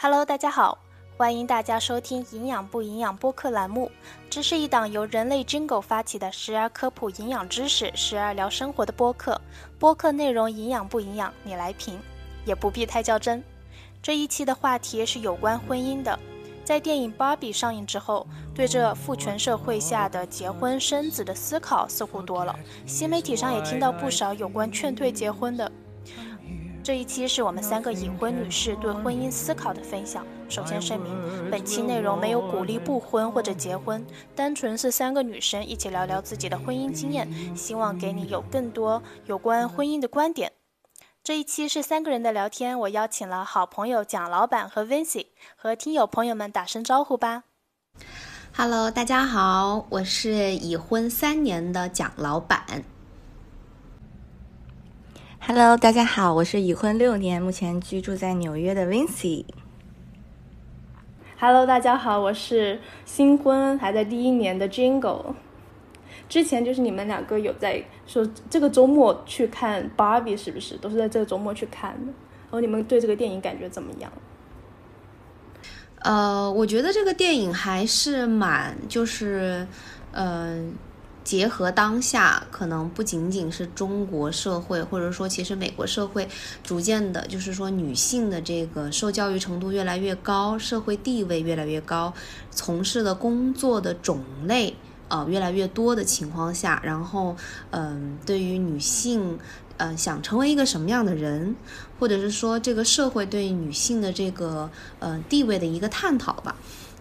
[0.00, 0.78] Hello，大家好，
[1.16, 3.90] 欢迎大家收听《营养不营养》播客栏目。
[4.30, 9.40] 这是一档由人类 Jingle 发起的，时而科普营养知识，时而聊生活的播客。
[9.76, 11.98] 播客内容营养不营养，你来评，
[12.44, 13.42] 也不必太较真。
[14.00, 16.16] 这一期的话题是有关婚姻的。
[16.64, 22.56] 在电影《芭比》上映之后，对这父权社会下的结婚生子的思考似乎多了。
[22.86, 25.72] 新媒体上也听到不少有关劝退结婚的。
[26.88, 30.26] 这一期是我们三个已婚女士对婚姻思考的分享。
[30.48, 34.02] 首先声明，本期内容没有鼓励不婚或者结婚，
[34.34, 40.50] 单纯是三个女生一起聊聊自己的婚姻经验，希望给你有更多有关婚姻的观点。
[41.22, 47.44] 这一期是三个人的聊天，我邀请了好朋友蒋老板和 Vincy，和听友朋友们打声招呼吧。
[48.56, 52.82] Hello，大家好，我是已婚三年的蒋老板。
[55.50, 59.46] Hello，大家好，我是已婚六年，目前居住在纽约的 Vincy。
[61.40, 65.32] Hello，大家好，我是新婚还在第一年的 Jingle。
[66.28, 70.76] 之前就是你们两个有在说这个周末去看 Barbie 是不是？
[70.76, 72.12] 都是在这个周末去看的。
[72.42, 74.12] 然后你们对这个电影感觉怎么样？
[76.00, 79.66] 呃，我觉得这个电影还是蛮就是，
[80.12, 80.74] 嗯。
[81.28, 86.26] 结合当下，可能不仅仅是中国社会，或者说其实美国社会
[86.64, 92.14] 逐渐的，就是说女性的这个受教育程度越来越高，社会地位越来越高，
[92.50, 94.74] 从事的工作的种类
[95.08, 97.36] 呃越来越多的情况下，然后
[97.72, 99.38] 嗯，对于女性
[99.76, 101.54] 呃想成为一个什么样的人，
[102.00, 106.56] 或者是说这个社会对女性的这个呃地位的一个探讨吧。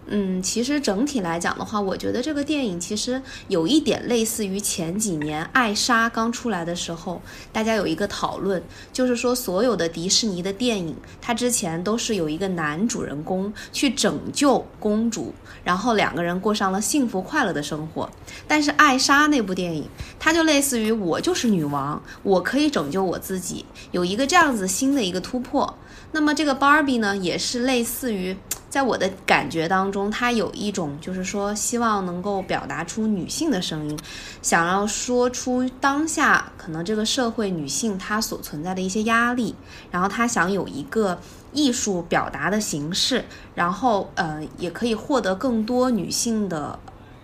[0.09, 8.63] 嗯，其实整体来讲的话，我觉得这个电影其实有一点类似于前几年《艾莎》刚出来的时候，大家有一个讨论，
[8.93, 15.33] 就是说所有的迪士尼的电影，它之前都是有一个男主人公去拯救公主，
[15.65, 18.09] 然后两个人过上了幸福快乐的生活。
[18.47, 25.77] 但是《艾莎》那部电影，它就类似于我就是女王，我可以拯救我自己，有一个这样子新的一个突破。
[26.13, 28.37] 那么这个 Barbie 呢，也是类似于。
[28.69, 33.97] 在我的感觉当中，它有一种就是说，希望能够表达出女性的声音，
[34.41, 39.55] 想要说出当下可能这个社会女性她所存在的一些压力，
[39.89, 41.17] 然后她想有一个
[41.53, 43.23] 艺术表达的形式，
[43.55, 46.77] 然后呃，也可以获得更多女性的，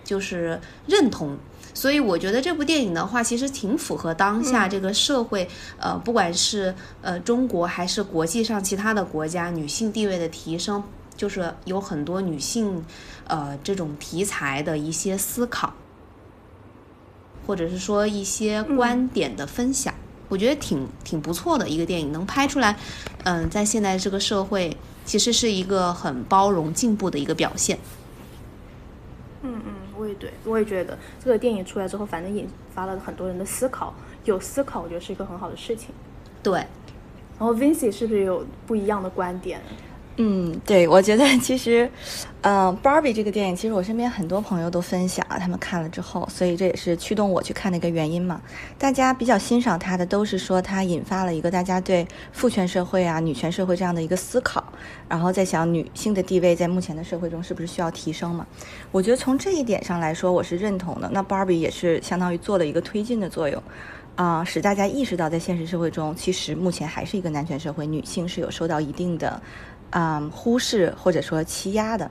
[0.04, 1.38] 就是认同。
[1.76, 10.82] 所以我觉得这部电影的话，其实挺符合当下这个社会，呃，不管是呃中国还是国际上其他的国家，女性地位的提升。
[11.16, 12.84] 就是有很多女性，
[13.28, 15.74] 呃，这种题材的一些思考，
[17.46, 19.94] 或者是说一些观点的分享，
[20.30, 22.78] 我觉得挺挺不错的一个电影，能拍出来，
[23.24, 24.76] 嗯，在现在这个社会，
[25.06, 27.78] 其实是一个很包容进步的一个表现。
[29.44, 33.94] 嗯嗯，我也对，我也觉得这个电影出来之后，反正引发了很多人的思考，
[34.26, 35.90] 有思考，我觉得是一个很好的事情。
[36.42, 36.60] 对，
[37.38, 39.62] 然后 Vincy 是不是有不一样的观点？
[40.18, 41.90] 嗯，对，我觉得其实，
[42.42, 48.40] 嗯，Barbie 这个电影，其实我身边很多朋友都分享，他们看了之后，所以这也是驱动我去看的一个原因嘛。
[48.78, 54.64] 大家比较欣赏它的，都是说它引发了一个大家对父权社会啊、女权社会这样的一个思考，
[55.10, 58.46] 然后在想女性的地位在目前的社会中是不是需要提升嘛？
[58.92, 61.10] 我觉得从这一点上来说，我是认同的。
[61.12, 63.64] 那 bar 比也是相当于做了一个推进的作用，
[64.16, 69.42] 啊，使大家意识到在现实社会中，其实目前还是一个男权社会，女性是有受到一定的。
[69.96, 72.10] 嗯，忽视或者说欺压的，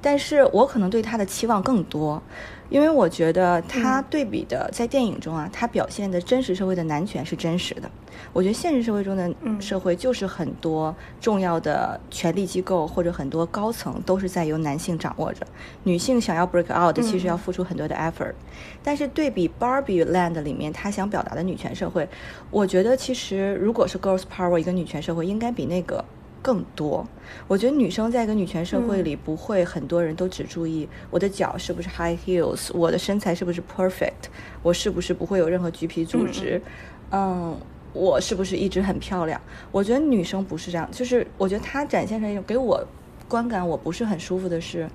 [0.00, 2.22] 但是我可能对他的期望更多，
[2.70, 7.90] 因为我觉得他对比的在电影中啊，他表现的真实社会的男权是真实的。
[8.32, 9.30] 我觉得现实社会中的
[9.60, 15.46] 社会就是很多重要的权力机构或者很多高层都是在由男性掌握着，
[15.84, 18.32] 女性想要 break out 其实要付出很多的 effort。
[18.82, 22.08] 但是对比 Barbie Land 里面他想表达的女权社会，
[22.50, 26.02] 我觉得其实如果是 girls power 一个女权社会，应该比那个。
[26.42, 27.06] 更多，
[27.46, 34.28] 我觉得女生在一个女权社会里，不会很多人都只注意我的脚是不是 high heels，我的身材是不是 perfect，
[34.62, 36.60] 我是不是不会有任何橘皮组织，
[37.10, 37.56] 嗯，
[37.92, 39.40] 我是不是一直很漂亮？
[39.70, 42.82] 我觉得女生不是这样，就是我觉得她展现出一种给我
[43.28, 44.88] 观感我不是很舒服的是。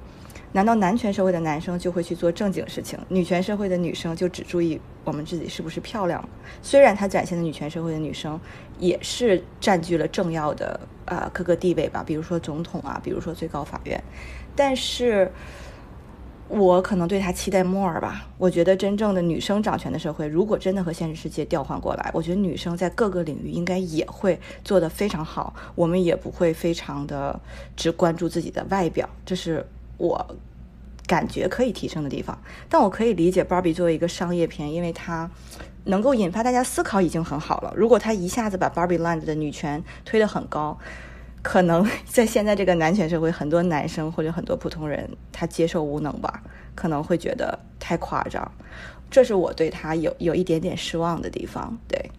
[0.54, 6.24] 难道男权社会的男生就会去做正经事情，女权社会的女生就只注意我们自己是不是漂亮？
[6.62, 8.40] 虽然他展现的女权社会的女生
[8.80, 14.02] 也是占据了重要的呃各个地位吧，比如说总统啊，比如说最高法院，
[14.56, 15.32] 但是
[16.50, 18.28] 我可能对他期待 more 吧。
[18.38, 25.52] 我觉得真正的女生掌权的社会，如果真的和现实世界调换过来，我觉得女生在各个领域应该也会做得非常好。
[25.74, 27.40] 我们也不会非常的
[27.76, 29.66] 只关注自己的外表，这是
[30.04, 30.36] 我
[31.08, 32.38] 感觉可以提升的地方。
[32.68, 35.32] 但我可以理解 baby 作为一个商业片，因为它
[35.86, 37.74] 能够引发大家思考已经很好了。
[37.76, 40.78] 如果他一下子把 Barbie Land 的女权推得很高，
[41.42, 46.44] 可能在现在这个男权社会，很多男生或者很多普通人，他接受无能吧，
[46.76, 48.52] 可能会觉得太夸张。
[49.10, 51.78] 这是我对他有有一点点失望的地方。
[51.88, 52.12] 对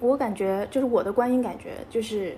[0.00, 2.36] 我感觉，就是我的观影感觉，就是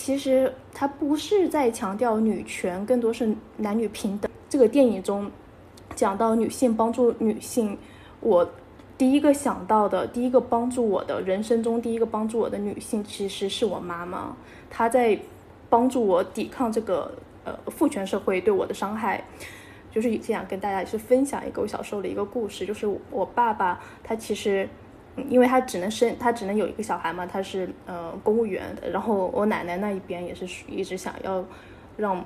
[0.00, 4.32] 其实他不是在强调女权，更多是男女平等。
[4.48, 5.30] 这个电影中
[5.94, 7.76] 讲到女性帮助女性，
[8.20, 8.50] 我
[8.96, 14.34] 第一个想到的，第一个帮助我的人生中第一个帮助我的女性，其实是我妈妈。
[14.70, 15.18] 她在。
[15.68, 17.12] 帮助我抵抗这个
[17.44, 19.22] 呃父权社会对我的伤害，
[19.92, 24.68] 就是也想跟大家去分享一个我小时候的一个故事，就是我爸爸他其实，
[25.28, 31.44] 因为他只能生他只能有一个小孩嘛，他是呃公务员，然后我奶奶那一边也是一直想要
[31.96, 32.24] 让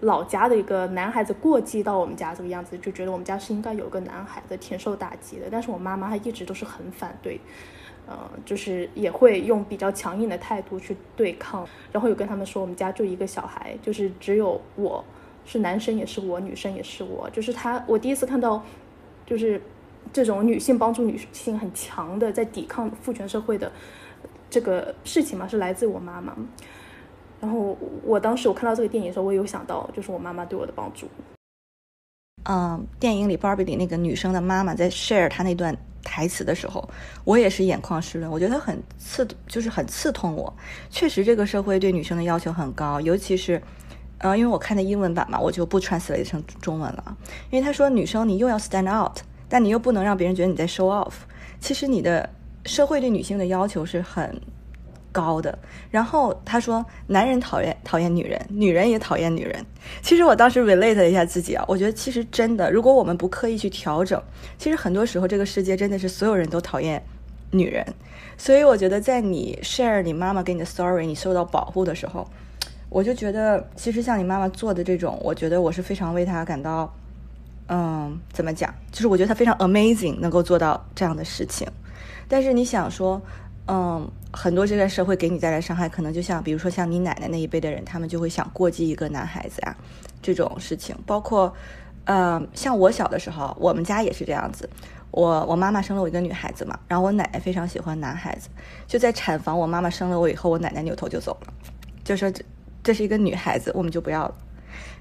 [0.00, 5.46] 老家的一个男孩子过继到我们家这个样子，就觉得我们家是应该有个男孩子，挺受打击的。
[5.50, 7.40] 但是我妈妈她一直都是很反对。
[8.06, 15.02] 呃，就是也会用比较强硬的态度去对抗，然后有跟他们说，我们家就一个小孩，就是只有我
[15.46, 18.62] 是男生也是我，女生也是我，就是他，我第一次看到，
[19.24, 19.58] 就是
[20.14, 23.70] 这种女性帮助女性很强的在抵抗父权社会的
[24.48, 26.34] 这个事情嘛，是来自我妈妈。
[27.40, 31.06] 然后我当时我看到这个电影的时候，我有想到就是我妈妈对我的帮助。
[32.44, 35.76] 嗯，电影里 Barbie 里那个女生的妈妈在 share 她那段。
[36.06, 36.86] 台词的时候，
[37.24, 38.30] 我也是眼眶湿润。
[38.30, 40.54] 我觉得很刺，就是很刺痛我。
[40.90, 43.60] 确实，这个社会对女生的要求很高，尤其是，
[44.18, 47.16] 呃，因为我看的英文版嘛，我就不 translate 成中文了。
[47.50, 51.12] 因为他说，女生你又要 stand out，但你又不能让别人觉得你在 show off。
[51.60, 52.28] 其实你的
[52.64, 54.40] 社会对女性的要求是很。
[55.12, 55.56] 高的，
[55.92, 59.64] 然后他说，男人讨厌讨厌女人，女人也讨厌女人。
[60.02, 64.20] 其实我当时 relate 了一下自己啊，我觉得其实真的，如果我们不刻意去调整，
[64.58, 67.00] 其实很多时候这个世界真的是所有人都讨厌
[67.52, 67.86] 女人。
[68.36, 72.28] 所以我觉得，在你 share 你妈妈给你的 story，你受到保护的时候，
[72.88, 76.92] 我就觉得，其实像你妈妈做的这种，我觉得我是非常为她感到，
[77.68, 78.72] 嗯，怎么讲？
[78.92, 81.66] 就是我觉得他非常 amazing，能够做到这样的事情。
[82.28, 83.20] 但是你想说。
[83.66, 89.74] 嗯，很多这个社会给你带来伤害，可能就像比如说像你奶奶那一辈的人，他们就会想过继一个男孩子啊，
[90.20, 90.94] 这种事情。
[91.06, 91.50] 包括，
[92.04, 94.68] 呃，像我小的时候，我们家也是这样子。
[95.10, 98.50] 我我妈妈生了我一个女孩子嘛，然后我奶奶非常喜欢男孩子。
[98.86, 101.54] 就在产房，我妈妈生了我以后，我奶奶扭头就走了，
[102.04, 102.44] 就说这
[102.82, 104.34] 这是一个女孩子，我们就不要了。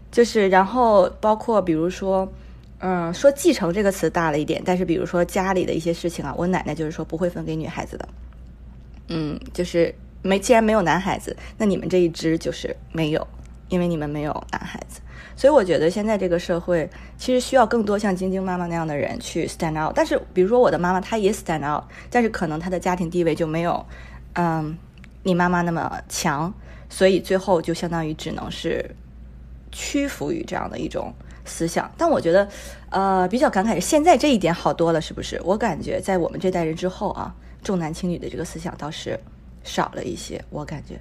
[0.09, 2.31] 就是然后包括比如说，
[2.85, 8.09] 嗯，说继承这个词大了一点，但是比如说家里的一些事情啊，我奶奶就是说不会分给女孩子的。
[9.07, 13.25] 嗯，就是没，既然没有男孩子，那你们这一支就是没有，
[13.69, 14.99] 因为你们没有男孩子。
[15.33, 19.93] 所以我觉得现在这个社会其实需要更多像晶晶妈妈那样的人去 stand out。
[19.95, 23.85] 但是，比如说我的妈妈，她也 stand out，但是可能她的家庭地位就没有，
[24.33, 24.77] 嗯，
[25.23, 26.53] 你妈妈那么强，
[26.89, 28.93] 所以最后就相当于只能是
[29.71, 31.13] 屈服于这样的一种
[31.45, 31.91] 思想。
[31.97, 32.47] 但我觉得，
[32.89, 35.41] 呃，比较感慨是现在这一点好多了，是不是？
[35.43, 37.33] 我感觉在我们这代人之后啊。
[37.63, 39.17] 重男轻女的这个思想倒是
[39.63, 40.99] 少了一些，我感觉。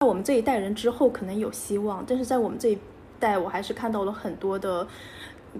[0.00, 2.78] 在我们这一代人之后可能有希望，但是在我们这一
[3.18, 4.86] 代，我还是看到了很多的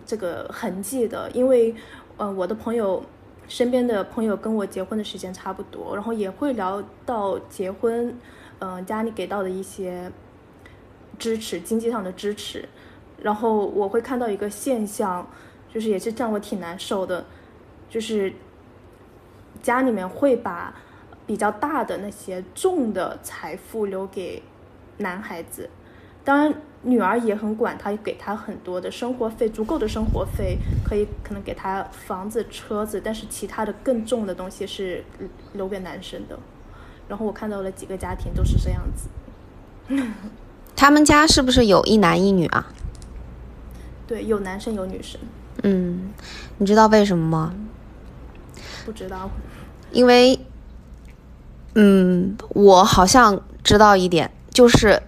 [0.05, 1.31] 这个痕迹的。
[1.31, 1.75] 因为，
[2.19, 3.03] 呃，我的朋友
[3.49, 8.15] 身边的朋友跟我结婚的时间差不多，然后也会聊到结婚，
[8.59, 10.13] 嗯，家里给到的一些
[11.19, 12.69] 支持，经济上的支持。
[13.23, 15.29] 然后我会看到一个现象，
[15.73, 17.25] 就是也是让我挺难受的，
[17.89, 18.33] 就是。
[19.63, 20.73] 家里面会把
[21.27, 24.41] 比较大的那些重的财富留给
[24.99, 25.69] 男孩子，
[26.23, 35.03] 当然女儿也很管他，给他很多的生活费，足够的生活费可以可能给他房子、车子，但是其他的更重的东西是
[35.55, 36.39] 留给男生的。
[37.09, 39.09] 然后我看到了几个家庭都是这样子。
[40.77, 42.67] 他们家是不是有一男一女啊？
[44.07, 45.19] 对，有男生有女生。
[45.63, 46.13] 嗯，
[46.59, 47.55] 你知道为什么吗？
[48.85, 49.29] 不知道。
[49.91, 50.39] 因为，
[51.75, 55.03] 嗯，我好像知道一点，就是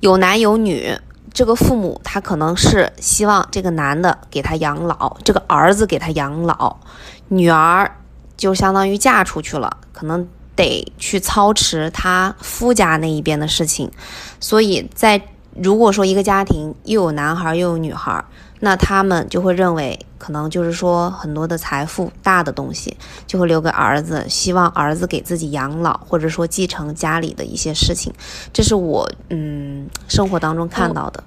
[0.00, 0.98] 有男有女，
[1.32, 6.78] 这个父母他可能是希望这个男的给他养老，这个儿子给他养老，
[7.28, 7.96] 女儿
[8.36, 10.26] 就相当于嫁出去了，可能
[10.56, 13.90] 得去操持他夫家那一边的事情，
[14.40, 15.20] 所以在
[15.54, 18.24] 如果说一个家庭又有男孩又有女孩，
[18.60, 22.96] 那他们就会认为，可能就是说很多的财富、大的东西
[23.26, 28.12] 就会留给儿子，希望儿子给自己养老，或者说继承家里的一些事情。
[28.52, 31.22] 这是我嗯生活当中看到的。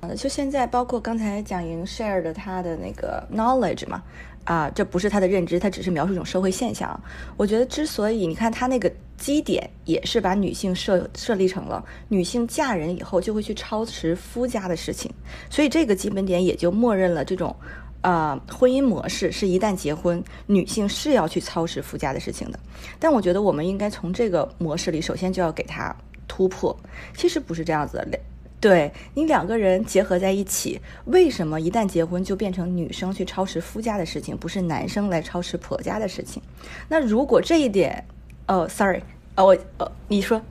[0.00, 4.02] 呃，就现在，包括刚才蒋莹 share 的他的那个 knowledge 嘛，
[4.44, 6.98] 啊，这不是他的认知，他只是描述一种社会现象。
[7.36, 15.12] 我觉得，之所以你看他那个基点，也是把女性设设立成了女性嫁人以后就会去操持夫家的事情，
[15.50, 17.54] 所以这个基本点也就默认了这种，
[18.00, 22.58] 呃，婚姻模式是一旦结婚，女性是要去操持夫家的事情的。
[22.98, 25.94] 但我觉得我们应该从这个模式里，首先就要给他
[26.26, 26.74] 突破。
[27.14, 28.18] 其实不是这样子的。
[28.60, 36.42] 对你两个人结合在一起，为什么一旦结婚就变成女生去操持夫家的事情，不是男生来操持婆家的事情？
[36.88, 38.04] 那如果这一点，
[38.46, 39.00] 哦，sorry，
[39.34, 40.42] 哦，我，哦，你说，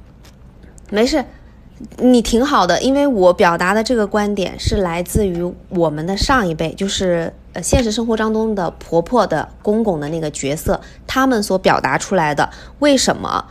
[0.90, 1.24] 没事，
[1.98, 12.50] 你挺好的，因为我表达的这个观点是来自于我们的上一辈，就是呃现实生活当中的婆婆的公公的那个角色，他们所表达出来的，
[12.80, 13.46] 为什么？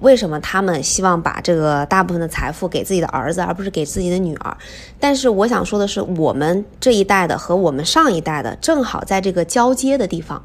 [0.00, 4.56] 为什么他们希望把这个大部分的财富给自己的儿子，而不是给自己的女儿？
[4.98, 10.42] 但是我想说的是，我们这一代的和我们上一代的正好在这个交接的地方，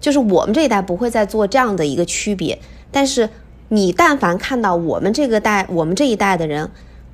[0.00, 2.58] 就是我们这一代不会再做这样的一个区别。
[2.90, 3.28] 但是
[3.68, 6.70] 你但凡看到我们这个代、我们这一代的人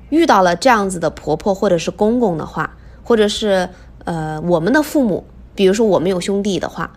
[0.09, 3.69] 遇到了这样子的婆婆或者是公公的话，或者是
[4.05, 6.91] 呃我们的父母，比如说我们有兄弟的话。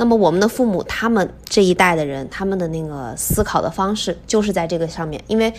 [0.00, 5.22] 那么我们的父母，他们这一代的人，他们的那个思考的方式就是在这个上面。
[5.26, 5.52] 因为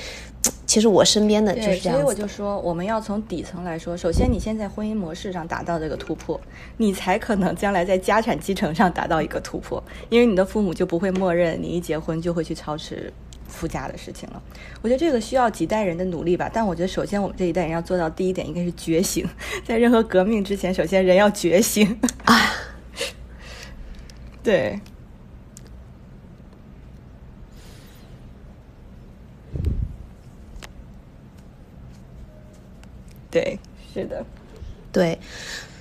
[0.65, 1.93] 其实我身边的就是这样。
[1.93, 3.95] 所以我就说，我们要从底层来说。
[3.95, 6.41] 首先，你先在婚姻模式上达到这个突破，
[6.77, 9.83] 你才可能将来在家产继承上达到一个突破。
[10.09, 13.13] 因为你的父母就不会默认你一结婚就会去操持
[13.47, 14.41] 夫家的事情了。
[14.81, 16.49] 我觉得这个需要几代人的努力吧。
[16.51, 19.23] 但我觉得，首先我们这一代人要做到第一点，应该是觉醒。
[19.63, 21.99] 在任何革命之前，首先人要觉醒。
[22.25, 22.35] 啊。
[24.43, 24.79] 对，
[33.29, 33.59] 对，
[33.93, 34.25] 是的，
[34.91, 35.19] 对，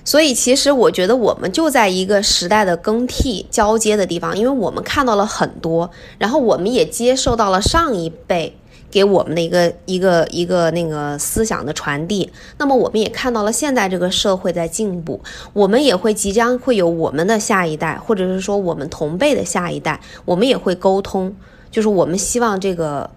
[0.05, 5.89] 所以其实我觉得我们就在一个时代的更替交接的地方，因为我们看到了很多，
[6.19, 8.55] 然后我们也接受到了上一辈。
[8.91, 15.21] 给我们的一个一个一个那个思想的传递，那么我们也看到了现在这个社会在进步，
[15.53, 21.33] 我们也会即将会有我们的下一代，或者是说我们同辈的下一代，我们也会沟通，
[21.71, 23.09] 就是我们希望这个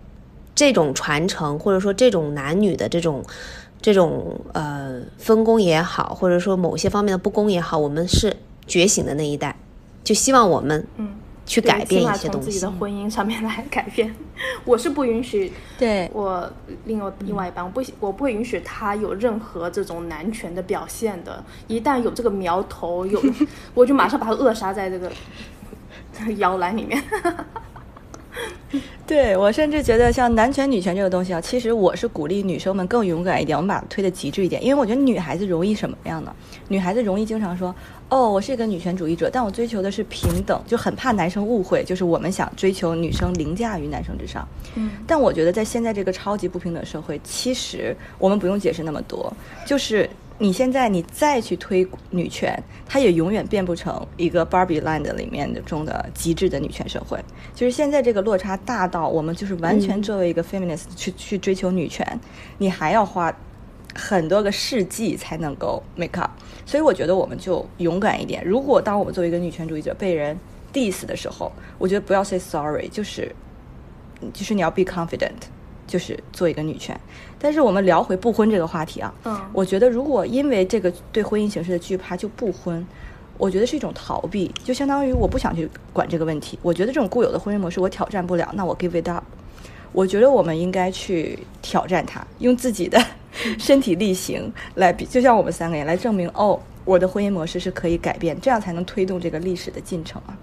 [0.54, 3.24] 这种传承，或者说这种男女的这种
[3.82, 9.56] 这种呃分工也好，或者说某些方面的不公也好，我们是觉醒的那一代，
[10.04, 10.86] 就希望我们。
[11.46, 14.14] 去改变一些东西，从自己的婚姻上面来改变。
[14.64, 16.50] 我是不允许，对我
[16.84, 21.42] 另外另外一半，我不我不允许他有任何这种男权的表现的。
[21.66, 23.22] 一旦有这个苗头，有
[23.74, 25.12] 我就马上把他扼杀在这个
[26.38, 27.02] 摇篮里面。
[29.06, 36.34] 对我甚至觉得像男权女权这个东西啊，其实我是鼓励女生们更勇敢一点，我们把它推的极致一点，因为我觉得女孩子容易什么样呢？
[36.68, 37.72] 女孩子容易经常说。
[38.10, 44.46] 哦，我是一个女权主义者，但我追求的是平等，就很怕男生误会，就是我们想追求女生凌驾于男生之上。
[44.76, 49.32] 嗯，但我觉得在现在这个超级不平等社会，其实我们不用解释那么多，
[49.66, 50.08] 就是
[50.38, 57.18] 你现在你再去推女权，它也永远变不成一个 Barbie Land 里面的中的极致的女权社会。
[57.54, 62.06] 就是现在这个落差大到我们就是完全作为一个 feminist 去去追求女权，
[62.58, 63.34] 你还要花。
[63.96, 66.32] 很多个世纪才能够 make up，
[66.66, 68.44] 所以我觉得我们就勇敢一点。
[68.44, 70.36] 如果当我们作为一个女权主义者被人
[70.72, 73.34] diss 的时候，我觉得不要 say sorry，就是
[74.32, 75.32] 就是你要 be confident，
[75.86, 76.98] 就是做一个女权。
[77.38, 82.86] 但是我们聊回不婚这个话题啊，嗯，我觉得如果因为这个对婚姻形式的惧怕就不婚，
[83.36, 86.58] 我觉得是一种逃避，就相当于我不想去管这个问题。
[86.62, 89.24] 我觉得这种固有的婚姻模式我挑战不了，那我 give it up。
[89.94, 93.02] 我觉得我们应该去挑战它，用自己的
[93.58, 100.36] 身体力行来，就像我们三个人来证明哦，我的婚姻模式是可以改变，这样才能推动这个历史的进程啊。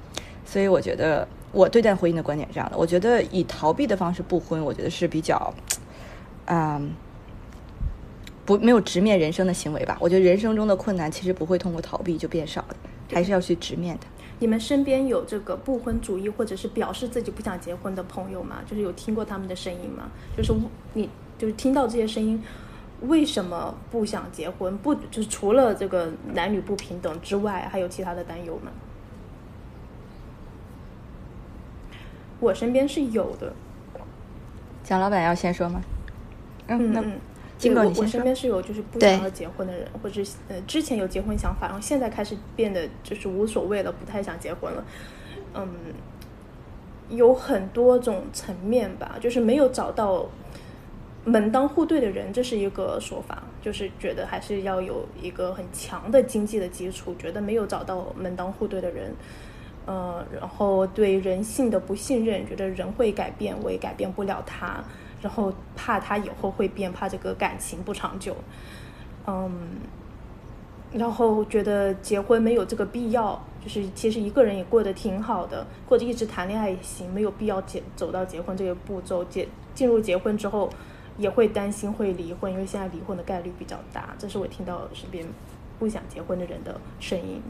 [0.46, 5.54] 所以我觉得我对待婚姻的观点是这样的：我觉得以逃避的方式不婚，我觉得是比较，
[6.46, 6.94] 嗯，
[8.46, 9.98] 不没有直面人生的行为吧。
[10.00, 12.76] 我觉得人生中的困难其实不会通过逃避就变少的，
[13.14, 14.08] 还是要去直面的。
[14.42, 18.58] 你们身边有这个不婚主义或者是表示自己不想结婚的朋友吗？
[18.66, 20.10] 就是有听过他们的声音吗？
[20.36, 20.52] 就是
[20.94, 21.08] 你
[21.38, 22.42] 就是听到这些声音，
[23.02, 24.76] 为什么不想结婚？
[24.80, 28.72] 不就是除了这个男女不平等之外，还有其他的担忧吗？
[32.40, 33.54] 我身边是有的。
[34.84, 35.80] 蒋老板要先说吗？
[36.66, 37.20] 嗯嗯。
[37.62, 44.84] 金狗，我我身边是有就是不想要结婚的人，或者呃之前有结婚想法，然后现在开始变得就是无所谓了，不太想结婚了。
[45.54, 45.70] 嗯，
[47.10, 50.26] 有很多种层面吧，就是没有找到
[51.24, 59.14] 门当户对的人，这是一个说法，就是觉得还是要有一个很强的经济的基础，觉得没有找到门当户对的人，
[59.86, 64.84] 呃，然后对人性的不信任，觉得人会改变，我也改变不了他。
[65.22, 68.36] 然后怕他以后会变，怕这个感情不长久，
[69.28, 69.52] 嗯，
[70.92, 79.24] 然后觉得结婚没有这个必要，就是其实一个人也过得挺好的，或者一直谈恋爱也行，没有必要结走到结婚这个步骤。
[79.26, 80.70] 结进入结婚之后，
[81.18, 84.16] 也会担心会离婚，因为现在离婚的概率比较大。
[84.18, 85.26] 这是我听到身边
[85.78, 87.42] 不想结婚的人的声音。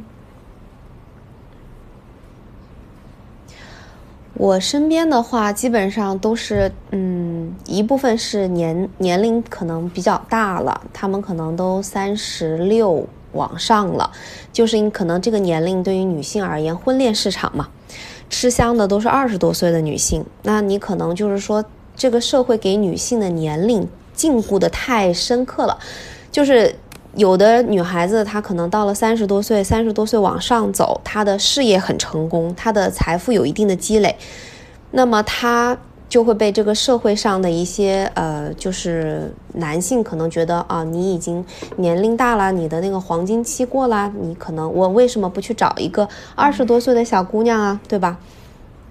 [4.34, 14.10] 我身边的话，基本上都是，嗯，一部分是年年龄可能比较大了，他们可能都三十六往上了，
[14.54, 17.70] 就是因可能这个年龄对于女性而言，婚恋市场嘛，
[18.30, 21.64] 吃香的都是二十多岁的女性，那你可能就是说，
[21.96, 25.78] 这个社会给女性的年龄禁锢的太深刻了，
[26.32, 26.74] 就是。
[27.16, 34.16] 有的女孩子，她可能到了三十多岁，三十多岁往上走，她的事业很成功，她的财富有一定的积累，
[34.92, 35.78] 那么她
[36.08, 41.46] 就会被这个社会上的一些呃，就是男性可能觉得啊，你已经
[41.78, 48.18] 年龄大了，你的那个黄金期过了，你可能我为什么不去找一个二十多岁的小姑娘啊，对吧？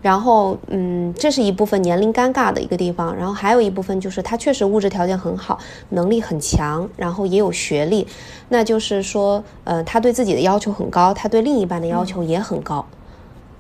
[0.02, 3.14] 然后，嗯，这是一部分年龄尴尬的一个地方。
[3.14, 5.59] 然后还有一部分就是他确实物质条件很好，
[5.90, 8.07] 能力很强，然后也有学历。
[8.49, 12.83] 那就是说，呃，他对自己的要求很高，他对另一半的要求也很高。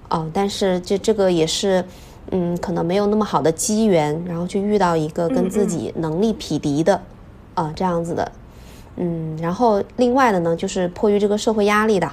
[0.08, 1.84] 啊，但是这这个也是，
[2.30, 6.98] 嗯，可能没有那么好的机缘，然后去遇到一个跟自己能力匹敌的，
[7.52, 8.32] 啊，这样子的。
[8.96, 12.10] 嗯，然后另外的呢，就是迫于这个社会压力的，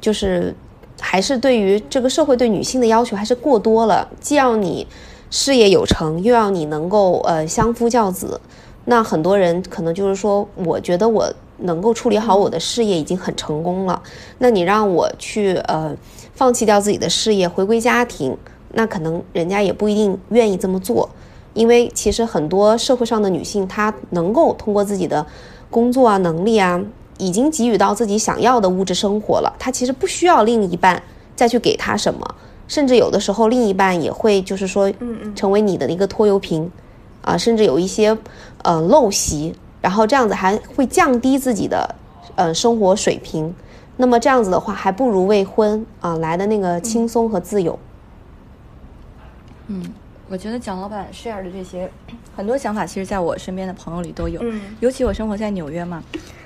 [0.00, 0.54] 就是。
[1.02, 4.86] 还是对于这个社会对女性的要求还是过多了，既要你
[5.30, 8.40] 事业有成，又要你能够呃相夫教子。
[8.84, 14.00] 那很多人可能就是说，我觉得我能够处理好我的事业已经很成功了。
[14.38, 15.94] 那你让我去呃
[16.34, 18.36] 放弃掉自己的事业，回归家庭，
[18.72, 21.10] 那可能人家也不一定愿意这么做。
[21.52, 25.26] 因为其实很多社会上的女性，她能够通过自己的
[25.68, 26.82] 工作啊能力啊。
[27.22, 31.00] 已经给予到自己想要的物质生活了，他其实不需要另一半
[31.36, 32.34] 再去给他什么，
[32.66, 36.68] 甚至有的时候另一半也会就是说，嗯成为你的一个拖油瓶，
[37.22, 38.18] 啊，甚至有一些
[38.62, 41.94] 呃陋习，然后这样子还会降低自己的
[42.34, 43.54] 呃生活水平。
[43.96, 47.78] 那么这样子的话，还不如未婚啊来的那个轻松和自由。
[49.68, 49.80] 嗯，
[50.28, 51.88] 我觉得蒋老板 share 的这些
[52.34, 54.42] 很多想法，其实在我身边的朋友里都有，
[54.80, 56.02] 尤其我生活在纽约嘛。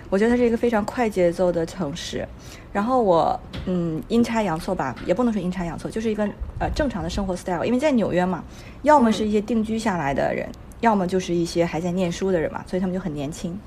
[0.09, 2.27] 我觉得它是一个非常快节奏的城市，
[2.73, 6.25] 然后我嗯阴差阳错吧，也不能说阴差阳错，就是一个
[6.59, 7.64] 呃正常的生活 style。
[7.64, 8.45] 因为在纽约嘛，
[8.83, 10.49] 要么是一些定居下来的人，
[10.81, 13.59] 要么就是一些还在念书的人嘛，所以他们就很年轻，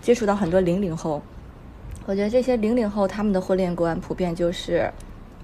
[0.00, 1.20] 接触到很多零零后。
[2.06, 4.90] 我觉得这些零零后他们的婚恋观普遍就是，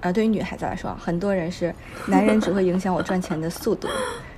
[0.01, 1.75] 呃，对于女孩子来说，很多人是
[2.07, 3.89] 男人只会影响我赚钱的速度。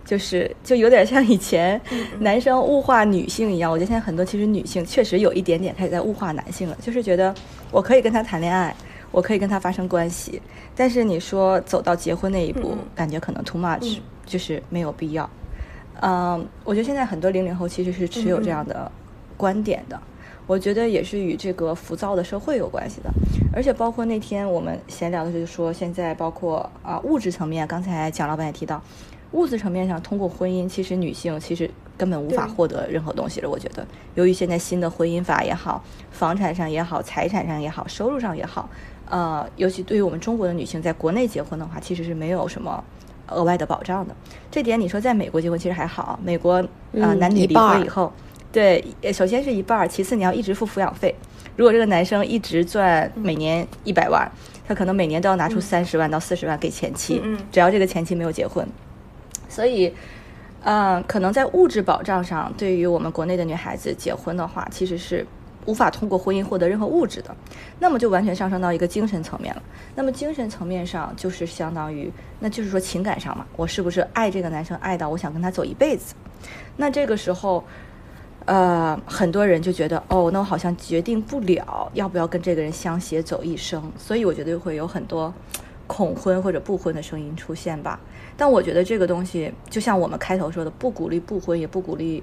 [0.08, 1.78] 就是就有点像以前
[2.20, 7.34] 男生物化女性一样，我觉得现在很多其实女性确实有一点点开始在物化男性了，就是觉得
[7.70, 8.74] 我可以跟他谈恋爱，
[9.10, 10.40] 我可以跟他发生关系，
[10.74, 15.28] 但是你说走到结婚那一步，感觉可能 too much，就是没有必要。
[16.00, 18.90] 嗯，我觉得现在很多零零后其实是持有这样的
[19.36, 20.00] 观点的，
[20.46, 23.10] 我觉得也是与这个浮躁的社会有关系的，
[23.52, 28.82] 而且包括那天我们闲聊的时候说，现在包括啊物质层面，刚才蒋老板也提到。
[29.32, 33.50] 物质层面上，通过婚姻，其实女性其实根本无法获得任何东西了。
[33.50, 38.68] 我觉得，由于现在新的婚姻法也好，房产上也好，财产上也好，收入上也好，
[39.08, 42.82] 呃，尤其对于我们中国的女性，在国内结婚的话，其实是没有什么
[43.26, 44.16] 额外的保障的。
[44.50, 46.54] 这点你说在美国结婚其实还好，美国
[47.00, 48.10] 啊，男女离婚以后，
[48.50, 51.14] 对，首先是一半儿，其次你要一直付抚养费。
[51.54, 54.30] 如果这个男生一直赚每年一百万，
[54.66, 58.66] 他可能每年都要拿出三十万到四十万给前妻，只要这个前妻没有结婚。
[59.48, 59.92] 所以，
[60.62, 65.26] 嗯，可能在物质保障上，对于我们国内的女孩子结婚的话，其实是
[65.66, 67.34] 无法通过婚姻获得任何物质的。
[67.78, 69.62] 那么就完全上升到一个精神层面了。
[69.94, 76.14] 那么精神层面上，就是相当于，那就是说情感上嘛，我是不是爱这个男生爱到我想跟他走一辈子？
[76.76, 77.64] 那这个时候，
[78.44, 83.92] 呃，很多人就觉得，哦，那我好像决定不了要不要跟这个人相携走一生。
[83.98, 85.32] 所以我觉得会有很多
[85.88, 87.98] 恐婚或者不婚的声音出现吧。
[88.36, 92.22] 但我觉得这个东西，就像我们开头说的，不鼓励不婚，也不鼓励，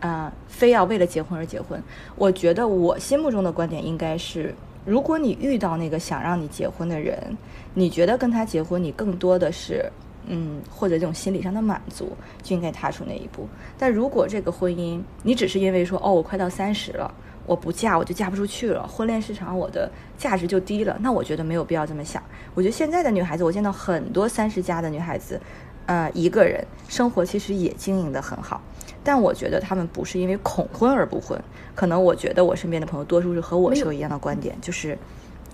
[0.00, 1.78] 啊，非要为了结婚而结婚。
[2.16, 4.54] 我觉得我心目中的观点应该是，
[4.86, 7.36] 如果你遇到那个想让你结婚的人，
[7.74, 9.84] 你觉得跟他结婚，你更多的是。
[10.26, 13.46] 嗯，或者这种心理上的满足，就应该踏出那一步。
[13.76, 17.12] 但如果这个婚姻，你只是因为说，哦，我快到三十了，
[17.46, 22.22] 我不嫁我就嫁不出去了，婚恋市场我的价值就低了，那我觉得没有必要这么想。
[22.54, 25.40] 我觉得现在的女孩子，我见到很多三十加的女孩子，
[25.86, 28.60] 呃，一个人生活其实也经营的很好。
[29.02, 31.38] 但我觉得她们不是因为恐婚而不婚，
[31.74, 34.96] 可能我觉得我身边的朋友多数是和我是有一样的观点，就是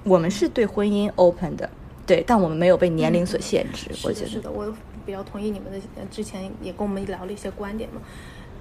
[0.04, 1.68] 我们是对婚姻 open 的。
[2.06, 3.88] 对，但我们没有被年龄所限制。
[4.04, 4.72] 我觉得是的，我
[5.06, 5.78] 比较同意你们的。
[6.10, 8.00] 之前也跟我们聊了一些观点嘛，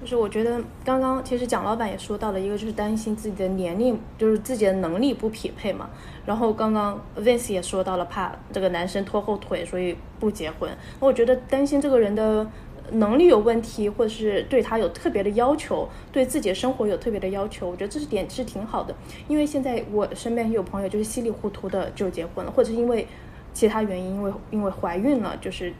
[0.00, 5.90] 就是我觉得刚刚其实蒋老板也说到了一个，就是担心自己的年龄，就是自己的能力不匹配嘛。
[6.24, 10.70] 然后刚刚 Vince 也说到了，怕这个男生拖后腿，所以不结婚。
[11.00, 12.46] 那我觉得担心这个人的
[12.92, 17.68] 能力有问题，或者是对他有特别的要求，对自己的生活有特别的要求。
[17.68, 18.94] 我觉得这是点是挺好的，
[19.28, 23.06] 因为现在我身边有朋友就是稀里糊涂的就结婚了，或者是因为。
[23.52, 25.74] 其他原因，因为因为怀孕了，就是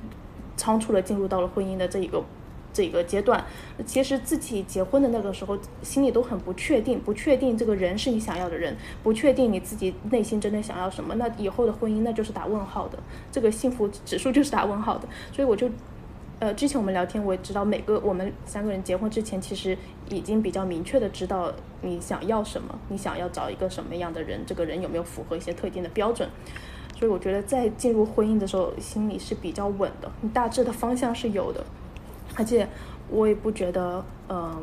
[0.57, 2.21] 仓促的进入到了婚姻的这一个
[2.73, 3.45] 这个阶段。
[3.87, 11.15] 其实自己结婚的那个时候，心里都很不确定，不确定这个人是你想要的人，不确定你自己内心真的想要什么。
[11.17, 12.99] 那以后的婚姻，那就是打问号的，
[13.33, 15.09] 这个幸福指数就是打问号的。
[15.33, 15.69] 所以我就，
[16.39, 19.77] 呃，之前我们聊天，我也知道每个我们三个人结婚之前，其实
[20.09, 21.53] 已经比较明确的知道
[21.83, 26.29] 你想要什么，你想要找一个什么样的人，这个人有没有符合一些特定的标准。
[26.99, 31.65] 所以我觉得在进入婚姻的时候，心里是比较稳的，你大致的方向是有的，
[32.37, 32.67] 而且
[33.09, 34.63] 我也不觉得，嗯，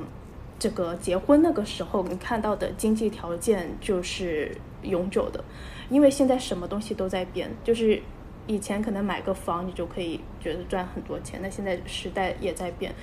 [0.57, 5.43] 这个结婚那个时候你看到的经济条件就是永久的，
[5.89, 8.01] 因为现在什么东西都在变，就是
[8.47, 12.95] 以前可能买个房你就可以觉得赚很多钱，那现在时代也在变，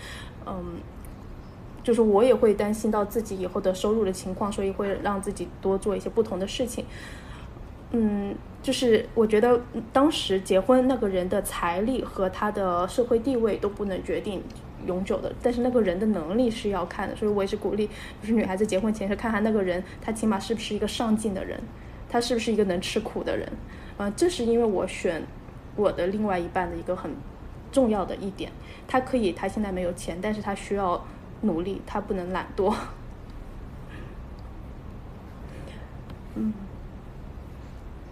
[0.46, 0.78] 嗯，
[1.82, 6.84] 就是我也会担心到自己以后的收入的情况，所以会让自己多做一些不同的事情，
[7.94, 8.34] 嗯。
[8.62, 9.60] 就是我觉得
[9.92, 14.42] 当时结婚那个人的财力和他的社会地位都不能决定
[14.86, 17.86] 永久的，但是那个人的能力是要看的，所以我也是鼓励，
[18.22, 21.60] 就是女孩子结婚前是看看那个人，他起码是不是一个上进的人，
[22.08, 23.46] 他是不是一个能吃苦的人，
[23.98, 25.22] 嗯，这是因为我选
[25.76, 27.10] 我的另外一半的一个很
[27.70, 28.50] 重要的一点，
[28.88, 31.06] 他可以他现在没有钱，但是他需要
[31.42, 32.74] 努力，他不能懒惰，
[36.36, 36.54] 嗯。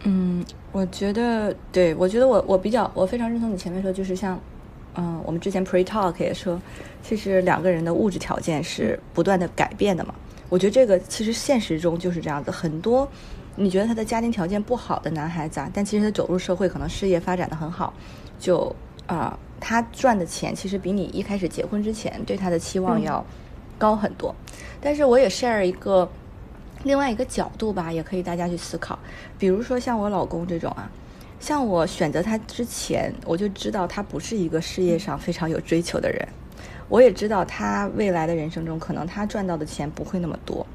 [0.05, 4.37] 嗯，我觉得对，我觉得我我比较我非常认同你前面说，就是像，
[4.97, 6.61] 嗯，我们之前 pre talk 也说，
[7.05, 10.13] 其实两个人的物质条件是不断的改变的嘛。
[10.49, 13.09] 我觉得这个其实现实中就是这样子，很多
[13.55, 17.95] 你觉得他的家庭条件不好的男孩子啊，但其实他走入社会，可能事业发展的很好，
[18.41, 18.75] 就
[19.07, 23.25] 啊，他赚的钱其实比你一开始结婚之前对他的期望要
[23.79, 24.35] 高很多。
[24.81, 26.11] 但是我也 share 一个。
[26.85, 28.99] 另外一个角度吧，也可以大家去思考。
[29.39, 30.91] 比如说像我老公这种啊，
[31.39, 36.27] 像我选择他之前，我就知道他不是一个事业上非常有追求的人。
[36.89, 40.67] 我也知道他未来的人生中，可能他赚到的钱不会那么多。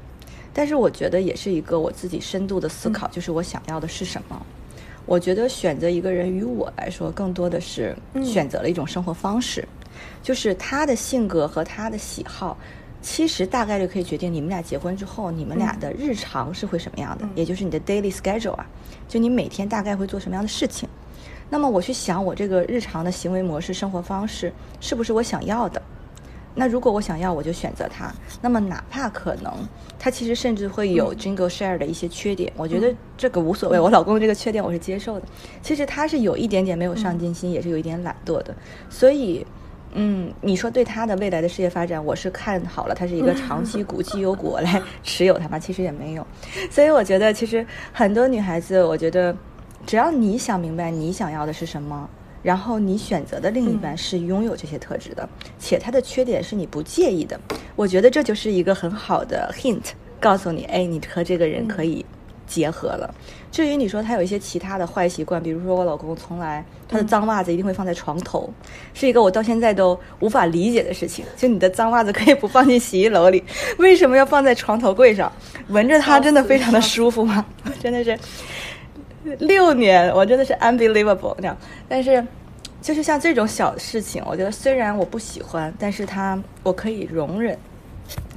[0.52, 4.46] 但是我觉得也是一个我自己深度的思考，就是我想要的是什么。
[5.06, 9.66] 我觉得选择一个人，于我来说，更多的是选择了一种生活方式，
[10.22, 12.58] 就是他的性格和他的喜好。
[13.00, 18.66] 其实大概率可以决定你们俩结婚之后，你们俩的日常是会什么样的，也就是你的 daily schedule 啊，
[19.06, 20.88] 就你每天大概会做什么样的事情。
[21.48, 25.80] 那么我去想，我这个日常的行为模式、生活方式是不是我想要的？
[26.54, 28.12] 那如果我想要，我就选择它。
[28.42, 29.52] 那么哪怕可能
[29.96, 33.78] 它其实甚至会有 jingle share 的一些缺点，我觉得这个无所谓。
[33.78, 35.26] 我老公这个缺点我是接受的。
[35.62, 38.52] 其实他是有一点点没有上进心，也是有一点懒惰的，
[38.90, 39.46] 所以。
[40.00, 45.58] 嗯，你说对他的未来的事业发展，我是看好了，他是一个长期股绩优股来持有他吗？
[45.58, 46.24] 其实也没有，
[46.70, 49.36] 所以我觉得其实很多女孩子，我觉得
[49.84, 52.08] 只要你想明白你想要的是什么，
[52.44, 57.38] 然后你选择的另一半是拥有这些特质的，且他的缺点是你不介意的，
[57.74, 59.82] 我觉得这就是一个很好的 hint，
[60.20, 62.06] 告诉你，哎，你和这个人可以。
[62.48, 63.14] 结合了。
[63.52, 68.52] 至于你说他有一些其他的坏习惯，比如说我老公从来他的脏袜子一定会放在床头，
[68.92, 71.24] 是一个我到现在都无法理解的事情。
[71.36, 73.42] 就你的脏袜子可以不放进洗衣篓里，
[73.78, 75.30] 为什么要放在床头柜上？
[75.68, 77.44] 闻着它真的非常的舒服吗？
[77.80, 78.18] 真的是
[79.38, 81.56] 六年，我真的是 unbelievable 那样。
[81.88, 82.24] 但是
[82.82, 87.58] 就是像这种小事情，我觉得虽然我不喜欢，但是他我可以容忍，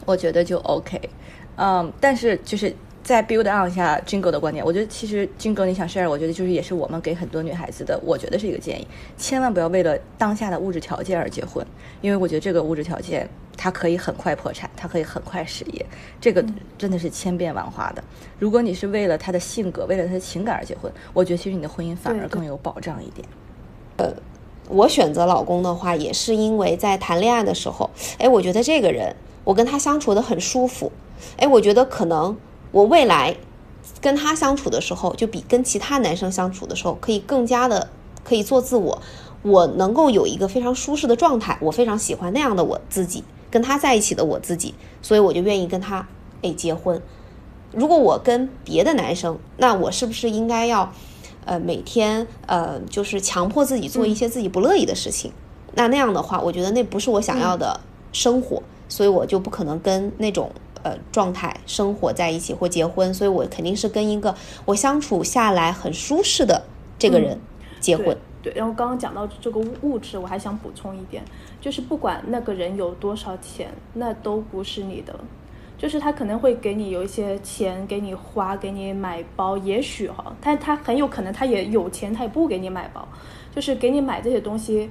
[0.05, 0.99] 我觉得就 OK。
[1.57, 2.73] 嗯，但是就是。
[3.03, 8.87] 再 build on 一下 Jingle 的观点，我觉得其实 Jingle 你想 share，我觉得就是也是我们给很多女孩子的，我觉得是一个建议，
[9.17, 11.65] 千万不要为了当下的物质条件而结婚，
[12.01, 15.83] 因为我觉得这个物质条件它可以很快破产，它可以很快失业，
[16.21, 16.45] 这个
[16.77, 18.03] 真的是千变万化的。
[18.37, 23.27] 如果你是为了他的性格，为了他的情感而结婚，我觉得其实你的婚姻反而更有保障一点。
[23.97, 24.13] 呃，
[24.69, 30.91] 我选择老公的话，也是因为在谈恋爱的时候，哎，我觉得这个人我跟他相处的很舒服，
[31.37, 32.37] 哎，我觉得可能。
[32.71, 33.35] 我未来
[33.99, 37.89] 跟他相处的时候，就比跟其他男生相处的时候，可以更加的
[38.23, 39.01] 可以做自我。
[39.43, 46.07] 我能够有一个非常舒适的状态，我非常喜欢那样的我自己，跟他在一起的我自己，所以我就愿意跟他
[46.43, 47.01] 诶结婚。
[47.73, 50.93] 如果我跟别的男生，那我是不是应该要
[51.45, 55.31] 呃每天呃就是强迫自己做一些自己不乐意的事情？
[55.73, 57.79] 那那样的话，我觉得那不是我想要的
[58.13, 60.51] 生活，所以我就不可能跟那种。
[60.83, 66.63] 呃，状态生活在一起或结婚，所以我肯定是跟一个我相处下来很舒适的
[66.97, 67.39] 这个人
[67.79, 68.17] 结婚。
[68.41, 71.23] 对，然后刚刚讲到这个物质，我还想补充一点，
[71.59, 75.19] 就是不管那个人有多少钱，那都不是你的。
[75.77, 83.07] 就是他可能会给你有一些钱给你花，给你买包，也许哈，但他很有可能他也有钱，他也不给你买包，
[83.55, 84.89] 就是给你买这些东西，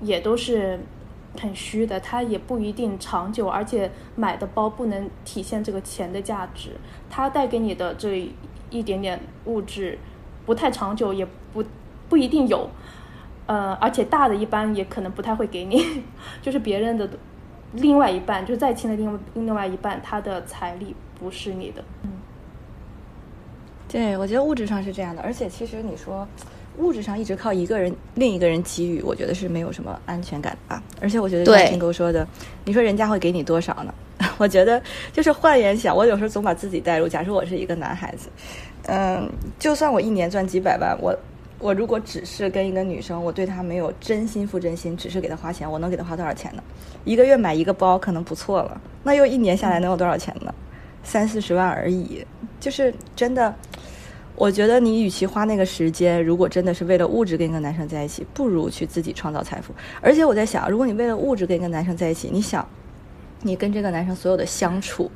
[0.00, 0.80] 也都是。
[1.40, 6.70] 很虚的，它也不一定长久，而且买的包不能体现这个钱的价值。
[7.10, 8.28] 它带给你的这
[8.70, 9.98] 一点点物质，
[10.46, 11.64] 不太长久，也不
[12.08, 12.70] 不一定有。
[13.46, 16.02] 呃，而且大的一般也可能不太会给你，
[16.40, 17.08] 就是别人的
[17.72, 21.84] 另外一半，就再亲的另外另外一半，他的财力不是你的。
[22.04, 22.10] 嗯，
[23.88, 26.26] 对，我觉得物质上是这样的，而且其实你说。
[26.78, 30.82] 物质上一直靠一个人、另一个人给予，我觉得是没有什么安全感的啊。
[31.00, 32.26] 而且我觉得像金沟说的，
[32.64, 33.94] 你说人家会给你多少呢？
[34.38, 34.82] 我觉得
[35.12, 38.28] 就是换言想，我有时候总把自己带入，假如我是一个男孩子，
[38.86, 41.16] 嗯，就算我一年赚几百万，我
[41.58, 46.62] 我如果只是跟一个女生，我对她没有真心付真心，只是给她花钱，我能给她花多少钱呢？
[47.04, 50.52] 一个月买一个包可能不错了，那又一年下来能有多少钱呢？
[51.02, 52.26] 三四十万而已，
[52.58, 53.54] 就是真的。
[54.36, 59.72] 我觉得你与其花那个时间，如果真的是为了物质跟一个男生在一起，不如去自己创造财富。
[60.00, 62.68] 而且我在想，如果你为了物质跟一个男生在一起，你想，
[63.42, 65.10] 你跟这个男生所有的相处，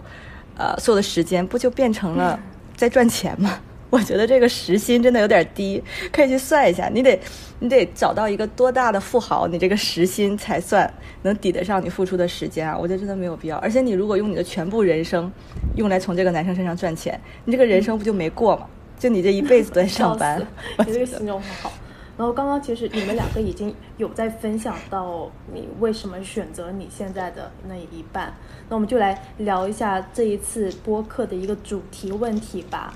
[0.56, 2.38] 呃，所有的时间，不就变成了
[2.76, 3.58] 在赚钱吗？
[3.90, 6.88] 我觉得这个时薪真的有点低，可以去算一下。
[6.92, 7.18] 你得，
[7.58, 12.76] 你得找到一个多大的富豪，你这个时薪才算能抵得上你付出的时间啊？
[12.78, 13.56] 我觉得真的没有必要。
[13.56, 15.32] 而且你如果用你的全部人生
[15.76, 18.66] 用来从这个男生身上赚钱，你这个人生不就没过吗？
[18.98, 20.44] 就你这一辈子都在上班，
[20.78, 21.72] 你这个形容很好。
[22.16, 28.34] 然后刚刚其实你们两个已经有在分享到你为什么选择你现在的那一半，
[28.68, 32.92] 那我们就来聊一下这一次播客的一个主题问题吧。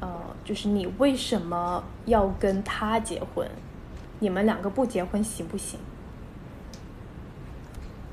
[0.00, 0.10] 呃，
[0.44, 3.48] 就是你为什么要跟他结婚？
[4.18, 5.78] 你们两个不结婚行不行？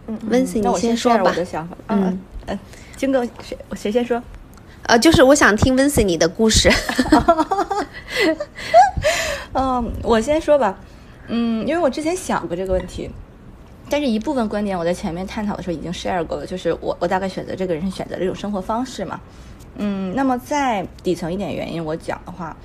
[0.05, 1.23] 嗯，温馨，你先说吧。
[1.23, 1.75] 我的想法。
[1.87, 2.59] 嗯嗯，
[2.95, 4.21] 金哥，谁谁先说？
[4.89, 6.67] 呃，就是我想听温斯你的故事。
[9.53, 10.79] 嗯，我先说吧。
[11.27, 13.07] 嗯，因为我之前想过这个问题，
[13.87, 19.21] 但是一部分观点我在前面探讨的时候已经 share 过了，就是我我大概选择这个人是选择这种生活方式嘛。
[19.75, 22.57] 嗯，那么在底层一点原因，我讲的话，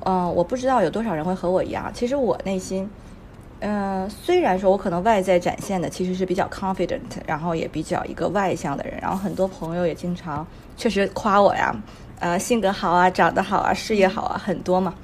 [0.00, 1.88] 嗯，我不知道有多少人会和我一样。
[1.94, 2.90] 其实我内心，
[3.60, 10.44] 嗯，虽然说我可能外在展现的其实是比较 confident，然后也比较一个外向的人，然后很多朋友也经常。
[10.78, 11.74] 确实夸我呀，
[12.20, 14.94] 呃，性格好啊，长得好啊，事业好啊，很多嘛，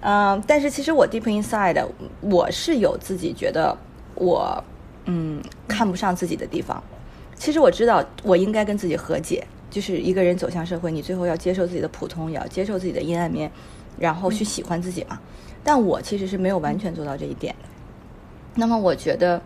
[0.00, 1.82] 嗯，但是其实我 deep inside
[2.20, 3.74] 我是有自己觉得
[4.14, 4.62] 我
[5.06, 6.80] 嗯看不上自己的地方。
[7.36, 13.50] 其实我知道我应该跟自己和解，就是一个人走向社会，你最后要接受自己的普通，也要接受自己的阴暗面，
[13.98, 15.18] 然后去喜欢自己嘛。
[15.64, 17.68] 但我其实是没有完全做到这一点的。
[18.54, 19.40] 那么我觉得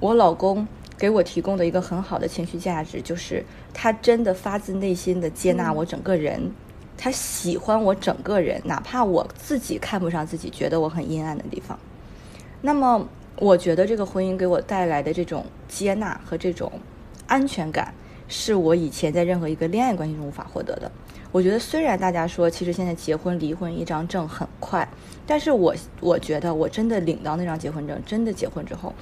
[0.00, 0.66] 我老公。
[1.00, 6.52] 给我提供的一个很好的情绪价值，就是他真的发自内心的接纳我整个人，
[6.98, 11.78] 他喜欢我整个人，哪怕我自己看不上自己，觉得我很阴暗的地方。
[12.60, 16.70] 那么，我觉得这个婚姻给我带来的这种接纳和这种
[17.26, 17.94] 安全感，
[18.28, 20.92] 是我以前在任何一个恋爱关系中无法获得的。
[21.32, 24.86] 我觉得，虽然大家说其实现在结婚离婚一张证很快，
[25.26, 28.92] 但是我我觉得我真的领到那张结婚证，真的结婚之后。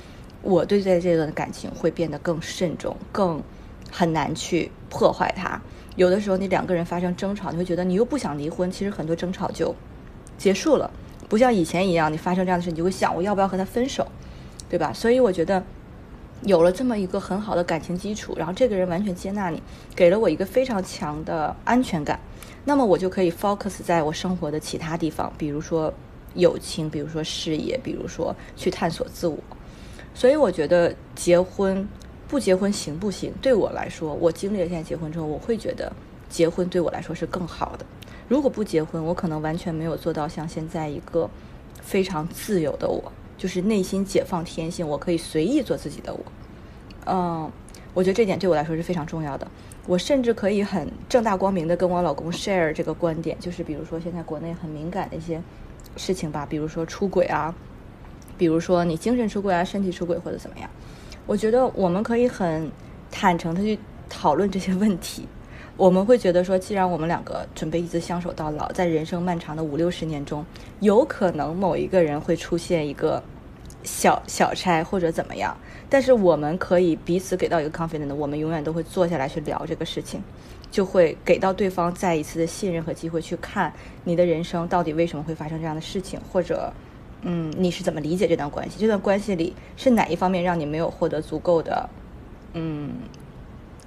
[0.42, 3.42] 我对待这段感情会变得更慎重，更
[3.90, 5.60] 很难去破坏它。
[5.96, 9.74] 有的时候，你两个人发生争吵，你会觉得你又不想离婚，其实很多争吵就
[10.36, 10.88] 结束了，
[11.28, 14.06] 不像以前一样，你发生这样的事，你就会想我要不要和他分手，
[14.68, 14.92] 对吧？
[14.92, 15.60] 所以我觉得，
[16.42, 19.60] 有了这么一个很好的感情基础，然后这个人完全接纳你，
[19.96, 22.20] 给了我一个非常强的安全感，
[22.64, 25.92] 那么我就可以 focus 在我生活的其他地方，比如说
[26.34, 29.36] 友情，比如说事业，比如说去探索自我。
[30.18, 31.88] 所以我觉得结婚
[32.26, 33.32] 不结婚行不行？
[33.40, 35.92] 对我来说，我经历了现在结婚之后，我会觉得
[36.28, 37.86] 结婚对我来说是更好的。
[38.26, 41.30] 如果不结婚，我可能完全没有做到像现在一个
[41.80, 43.12] 非常自由的我。
[43.36, 46.20] 就是内心解放天性，我可以随意做自己的我。
[47.06, 47.48] 嗯，
[47.94, 49.46] 我觉得这点对我来说是非常重要的。
[49.86, 55.40] 我甚至可以很正大光明的跟我老公 share 这个观点，就是比如说现在国内很敏感的一些
[55.96, 57.54] 事情吧，比如说出轨啊，
[58.38, 60.70] 比如说你精神出轨啊、身体出轨或者怎么样，
[61.26, 62.70] 我觉得我们可以很
[63.10, 65.26] 坦诚的去讨论这些问题。
[65.76, 70.44] 我们会觉得说，既然我们两个准备一直相守到老，在人生漫长的五六十年中，
[70.80, 73.22] 有可能某一个人会出现一个
[73.84, 75.56] 小小差或者怎么样，
[75.88, 80.20] 但是我们可以彼此给到一个 confident，我们永远都会坐下来去聊这个事情，
[80.68, 83.72] 就会给到对方再一次的信任和机会去看
[84.02, 86.72] 你的人生到底为什么会发生这样的事情，或者，
[87.22, 88.76] 嗯，你是怎么理解这段关系？
[88.78, 91.88] 这段关系里是哪一方面让你没有获得足够的，
[92.54, 92.90] 嗯。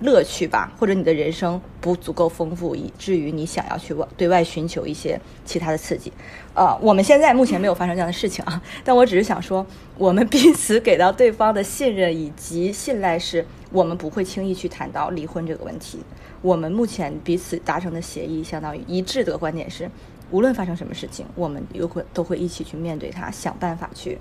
[0.03, 6.11] 乐趣吧，或者你的人生不足够丰富，以至于你想要去外对外寻求一些其他的刺激。
[6.55, 9.63] 呃，我们现在目前没有发生这样的事情啊，但我只是想说，
[9.99, 15.99] 我们彼此给到对方的信任以及信赖，是我们不会轻易去谈到离婚这个问题。
[16.41, 19.87] 我们目前彼此达成的协议，相当于一致的观点是，
[20.31, 24.17] 无论发生什么事情，我们有会都会一起去面对它，想办法去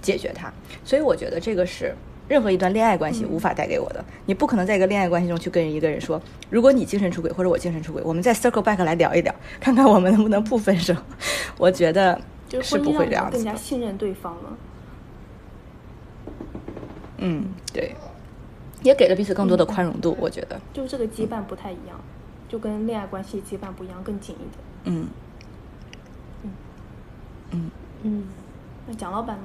[0.00, 0.52] 解决它。
[0.84, 1.94] 所以我觉得这个是。
[2.28, 10.94] 任何一段恋爱关系无法带给我的，你不可能在一个恋爱关系中去跟一个人说，如果你精神出轨或者我精神出轨，我们再 circle back 来聊一聊，看看我们能不能不分手。
[11.56, 12.20] 我觉得
[12.60, 13.38] 是不会这样子。
[13.38, 14.58] 更加信任对方了。
[17.16, 17.94] 嗯，对，
[18.82, 20.14] 也给了彼此更多的宽容度。
[20.20, 21.98] 我觉得，就是这个羁绊不太一样，
[22.46, 24.52] 就跟恋爱关系羁绊不一样，更紧一点。
[24.84, 25.06] 嗯，嗯，
[27.50, 27.70] 嗯
[28.02, 28.24] 嗯，
[28.86, 29.42] 那蒋老板呢？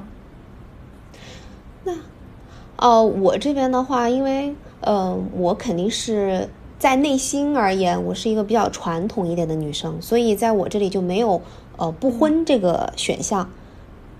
[1.84, 1.94] 那。
[2.78, 11.42] 哦，我这边的话，因为，嗯，我肯定是在内心而言，我是一个比较传统一点的女生，所以在我这里就没有
[11.78, 13.48] 呃不婚这个选项。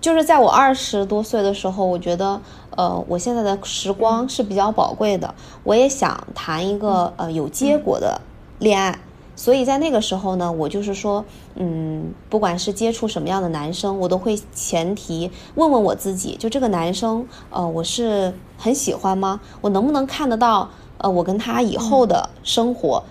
[0.00, 2.40] 就是在我二十多岁的时候，我觉得，
[2.76, 8.20] 呃，我现在的时光是比较宝贵的，我也想谈一个呃有结果的
[8.58, 8.98] 恋爱。
[9.36, 11.24] 所以在那个时候呢，我就是说，
[11.56, 19.40] 嗯，不管是接触什么样的男生，我都会前提问问我自己，就这个男生，呃，我是很喜欢吗？
[19.60, 23.02] 我能不能看得到，呃，我跟他以后的生活，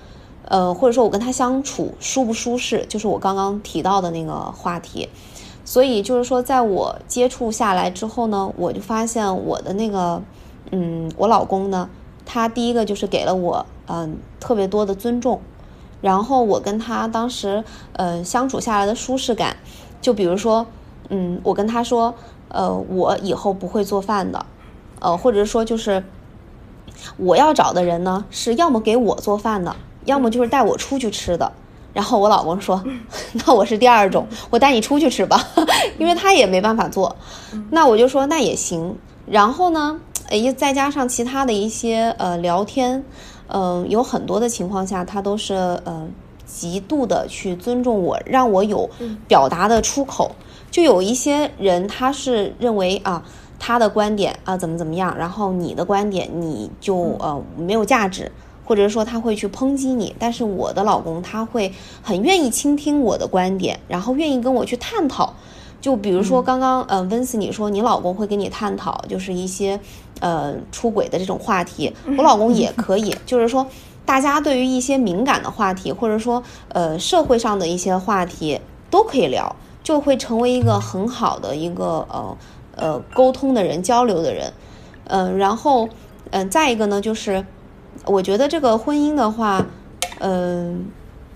[0.45, 2.85] 呃，或者说我跟他相处舒不舒适？
[2.89, 5.07] 就是我刚刚提到的那个话题。
[5.65, 10.21] 所以就是说，在我接触下来之后呢，我就发现我的那个，
[10.71, 11.89] 嗯，我老公呢，
[12.25, 15.39] 他第一个就是给了我，嗯，特别多的尊重。
[16.03, 17.63] 然后我跟他当时，
[17.93, 19.55] 呃，相处下来的舒适感，
[20.01, 20.67] 就比如说，
[21.07, 22.13] 嗯，我跟他说，
[22.49, 24.45] 呃，我以后不会做饭的，
[24.99, 26.03] 呃，或者说就是，
[27.15, 31.53] 我要找的人呢，是要么给我做饭的，要么就是带我出去吃的。
[31.93, 32.83] 然后我老公说，
[33.45, 35.47] 那我是第二种，我带你出去吃吧，
[35.97, 37.15] 因为他也没办法做。
[37.69, 38.97] 那我就说那也行。
[39.25, 43.05] 然后呢，诶，再加上其他的一些呃聊天。
[43.53, 46.07] 嗯，有很多的情况下，他都是呃
[46.45, 48.89] 极度的去尊重我，让我有
[49.27, 50.31] 表达的出口。
[50.71, 53.23] 就有一些人，他是认为啊，
[53.59, 58.31] 他的观点啊怎么怎么样，然后你的观点你就呃没有价值，
[58.65, 60.15] 或者说他会去抨击你。
[60.17, 65.31] 但是我的老公他会很愿意倾听我的观点，然后愿意跟我去探讨。
[65.79, 69.79] 就比如说刚刚呃温斯你说你老公会跟你探讨，就是一些。
[70.19, 73.15] 呃，出轨的这种话题，我老公也可以。
[73.25, 73.67] 就是说，
[74.05, 82.37] 大家对于一些敏感的话题，或者说呃社会上的一些话题，都可以聊，就会成为一个很好的一个呃
[82.75, 84.53] 呃沟通的人、交流的人。
[85.05, 85.89] 嗯，然后
[86.31, 87.45] 嗯，再一个呢，就是
[88.05, 89.65] 我觉得这个婚姻的话，
[90.19, 90.85] 嗯，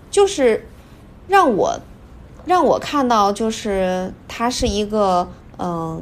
[0.09, 0.67] 就是
[1.27, 1.79] 让我
[2.45, 6.01] 让我看到，就是他是一个嗯。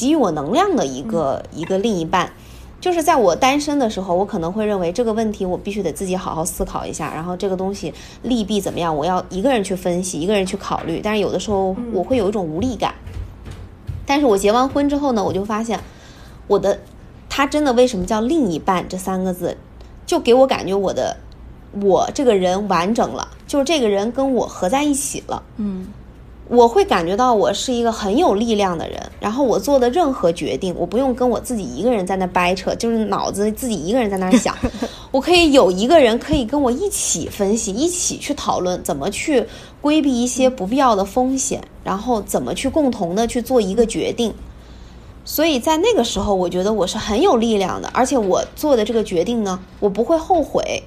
[0.00, 2.32] 给予我能量的一个一个另一半，
[2.80, 11.02] 就是在我单身的时候，我可能会认为这个问题我必须得自己好好思考一下，然后这个东西利弊怎么样，我要一个人去分析，一个人去考虑。
[11.04, 12.94] 但是有的时候我会有一种无力感。
[14.06, 15.78] 但是我结完婚之后呢，我就发现
[16.46, 16.80] 我的
[17.28, 19.54] 他真的为什么叫另一半这三个字，
[20.06, 21.14] 就给我感觉我的
[21.82, 25.42] 我这个人完整了，就是这个人跟我合在一起了。
[25.58, 25.86] 嗯。
[26.50, 34.52] 我会感觉到我是一个很有力量的人，然后我做的任何决定，我不用跟我自己一个人在那掰扯，就是脑子自己一个人在那想，
[35.12, 39.46] 我可以有一个人可以跟我一起分析，一起去讨论怎么去
[39.80, 44.34] 规避一些不必要的风险，然后怎么去共同的去做一个决定。
[45.24, 50.82] 所以在那个时候，我觉得我是很有力量的，而且我做的这个决定呢，我不会后悔，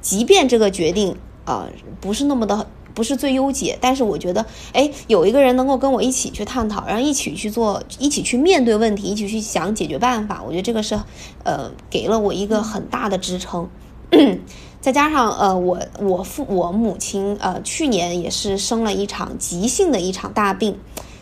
[0.00, 1.66] 即便这个决定啊
[2.00, 2.64] 不是那么的。
[3.00, 4.44] 不是最优解，但是我觉得，
[4.74, 11.00] 哎，有一个人能够跟我一起去探讨，然后一起去做，一起去面对问题，一起去想解决办法，我觉得这个是，
[11.42, 13.66] 呃，给了我一个很大的支撑。
[14.82, 20.76] 再加上，呃，我我父我母亲，呃，去年也是生了一场急性的一场大病，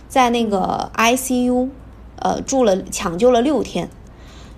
[0.09, 1.68] 在那个 ICU，
[2.16, 3.89] 呃，住了抢救了六天，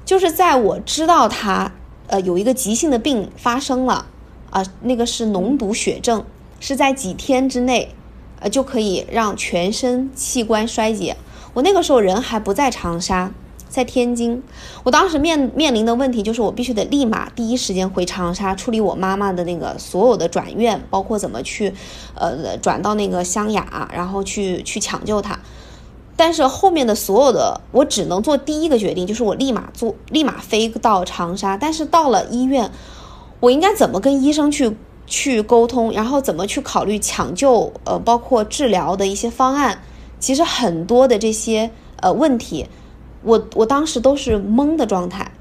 [0.07, 1.71] 就是在我知道他，
[2.07, 4.07] 呃，有一个急性的病发生了，
[4.49, 6.25] 啊，那个是脓毒血症。
[6.61, 7.93] 是在几天之内，
[8.39, 11.17] 呃，就可以让全身器官衰竭。
[11.55, 13.33] 我那个时候人还不在长沙，
[13.69, 14.41] 在天津。
[14.85, 21.75] 我当时面面临的问题就是，我必须得立马第一时间回长沙处理我妈妈的那个所有的转院，包括怎么去，
[22.15, 25.39] 呃，转到那个湘雅，然后去去抢救她。
[26.17, 31.57] 但是后面的所有的，我只能做第一个决定，就是我立马做，立马飞到长沙。
[31.57, 32.71] 但是到了医院，
[33.41, 34.77] 我应该怎么跟医生去？
[35.11, 39.83] 去沟通，然后怎么去考虑抢救，呃，包括治疗的一些方案，
[40.21, 42.69] 其实很多的这些呃问题，
[43.25, 45.33] 我我当时都是懵的状态。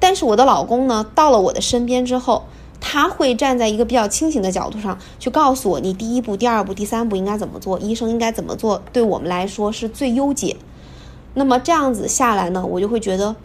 [0.00, 2.46] 但是我的老公呢，到了我的身边之后，
[2.80, 10.56] 他会站在一个比较清醒的角度上去告诉我，你第一步、第二步、第三步应该怎么做，医生应该怎么做，对我们来说是最优解。
[11.34, 13.36] 那么这样子下来呢，我就会觉得，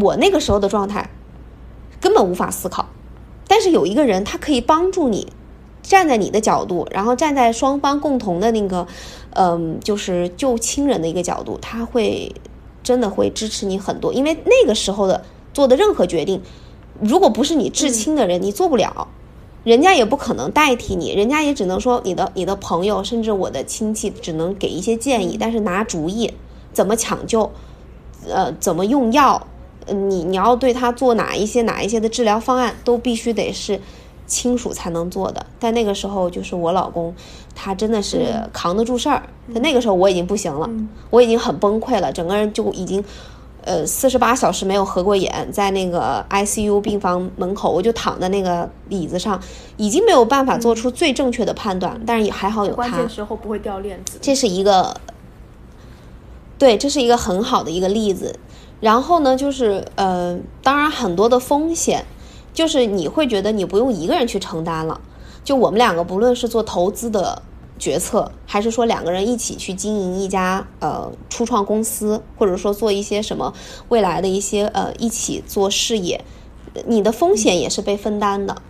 [0.00, 1.10] 我那个时候的状态
[2.00, 2.86] 根本无法思考。
[3.48, 5.26] 但是有一个人，他可以帮助你，
[5.82, 8.86] 站在你的角度，然后站在双方共同的那个，
[9.30, 12.32] 嗯，就是救亲人的一个角度，他会
[12.82, 14.12] 真的会支持你很多。
[14.12, 15.24] 因为那个时候的
[15.54, 16.42] 做的任何决定，
[17.00, 19.08] 如果不是你至亲的人，你做不了，
[19.64, 26.30] 人家也不可能代替你，人家也只能说你的你的朋友，甚至我的亲戚，只能给一些建议，但是拿主意
[26.72, 27.50] 怎么抢救，
[28.28, 29.46] 呃，怎么用药。
[29.92, 33.80] 你你要对他做哪一些哪一些的治疗方案，都必须得是
[34.26, 35.44] 亲属才能做的。
[35.58, 37.14] 但那个时候，就是我老公，
[37.54, 39.22] 他真的是扛得住事儿。
[39.54, 40.68] 在那个时候，我已经不行了，
[41.10, 43.02] 我已经很崩溃了，整个人就已经，
[43.62, 49.40] 呃，四十八小时没有合过眼，在那个 ICU 病房门口，我就躺在那个椅子上，
[49.78, 51.98] 已经没有办法做出最正确的判断。
[52.06, 52.76] 但是也还好有他。
[52.76, 54.18] 关键时候不会掉链子。
[54.20, 54.94] 这是一个，
[56.58, 58.38] 对，这是一个很好的一个例子。
[58.80, 62.04] 然后呢，就是呃，当然很多的风险，
[62.52, 65.00] 就是你会觉得你不用一个人去承担了。
[65.42, 67.42] 就我们两个，不论是做投资的
[67.78, 73.52] 决策，还是说两个人一起去经营一家呃初创公司，或者说做一些什么
[73.88, 76.24] 未来的一些呃一起做事业，
[76.86, 78.62] 你的风险也是被分担的。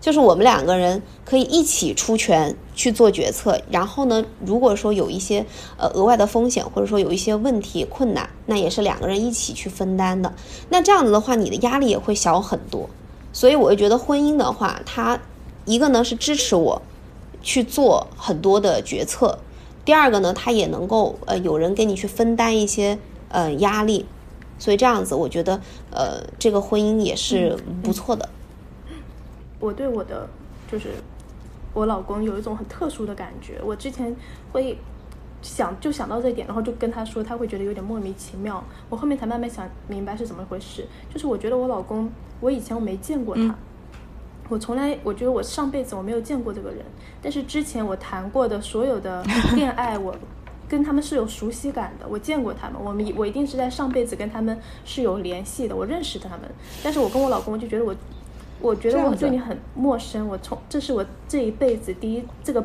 [0.00, 5.44] 就是我们两个人可以一起出拳去做决策，然后呢，如果说有一些
[5.76, 10.32] 呃额外的风险，或者说有一些问题困难，那也是两个人一起去分担的。
[10.68, 12.88] 那这样子的话，你的压力也会小很多。
[13.32, 15.18] 所以我就觉得婚姻的话，它
[15.64, 16.80] 一个呢是支持我
[17.42, 19.38] 去做很多的决策，
[19.84, 22.98] 第二个呢，它也能够呃有人给你去分担一些
[23.30, 24.06] 呃压力。
[24.58, 25.60] 所以这样子，我觉得
[25.90, 28.28] 呃这个婚姻也是不错的。
[29.58, 30.28] 我对我的
[30.70, 30.90] 就是
[31.76, 34.16] 我老公有一种很特殊的感觉，我之前
[34.50, 34.78] 会
[35.42, 38.64] 想就想到这一点，然后就跟他说，他会觉得有点莫名其妙。
[38.88, 42.10] 我后面才慢慢想明白是怎么回事，就是我觉得我老公，
[42.40, 43.54] 我以前我没见过他，
[44.48, 46.82] 我从来我觉得我上辈子我没有见过这个人，
[47.20, 49.22] 但是之前我谈过的所有的
[49.54, 50.16] 恋爱，我
[50.66, 56.40] 跟他们是有熟悉感的，我见过他们，我们我一定是在上辈子跟他们是有联系的，我认识他们，
[56.82, 57.94] 但是我跟我老公就觉得我。
[58.60, 62.64] 我觉得我对你很陌生，我从这是我这一辈子第一这个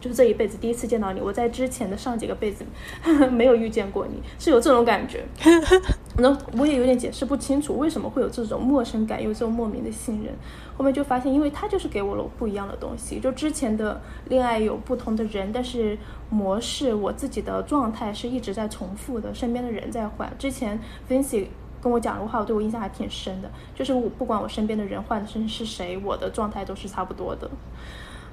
[0.00, 2.64] 就是这一辈子第一次见到你，我在之前的上几个辈子
[3.32, 5.24] 没有遇见过你，是有这种感觉。
[6.18, 10.34] 那我也有点解释不清楚为什么会有这种陌生感，有这种莫名的信任。
[10.76, 13.18] 后面就发现，因为他就是给我了不一样的东西。
[13.18, 15.96] 就之前的恋爱有不同的人，但是
[16.28, 20.30] 模式我自己的状态是一直在重复的，身边的人在换。
[20.38, 20.78] 之前
[21.08, 21.46] Vincy。
[21.80, 23.50] 跟我讲的话，我对我印象还挺深的。
[23.74, 27.50] 就是我不管我身边的人换成是谁，我的状态都是差不多的。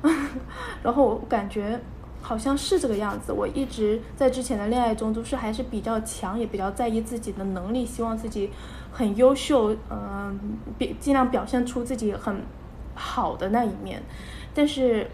[0.83, 1.79] 然后我感觉
[2.21, 3.31] 好像是这个样子。
[3.31, 8.51] 我一直在之前的恋爱中都是还是比较强，也比较在意自己的能力，希望自己
[8.91, 10.37] 很优秀，嗯，
[10.77, 12.41] 比尽量表现出自己很
[12.93, 14.03] 好的那一面。
[14.53, 15.09] 但是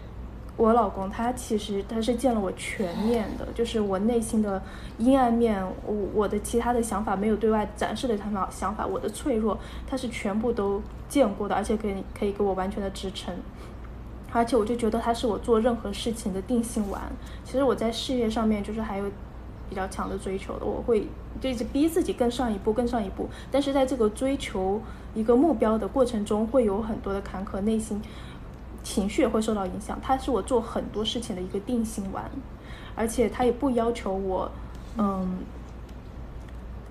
[0.56, 4.62] 我老公他其实他是见了我全面的，就是我内心的
[4.98, 13.34] 阴暗面，我我的其他的想法没有对外展示的他们想法，我的脆弱，他是全部都见过的，而且可以可以给我完全的支撑。
[14.30, 17.00] 而且我就觉得他是我做任何事情的定心丸。
[17.44, 19.04] 其实我在事业上面就是还有
[19.68, 21.08] 比较强的追求的，我会
[21.40, 23.28] 就一直逼自己更上一步，更上一步。
[23.50, 24.80] 但是在这个追求
[25.14, 28.00] 一个目标的过程中，会有很多的坎坷，内心。
[28.84, 32.30] 情绪也会受到影响，它是我做很多事情的一个定心丸，
[32.94, 34.48] 而且他也不要求我，
[34.98, 35.38] 嗯，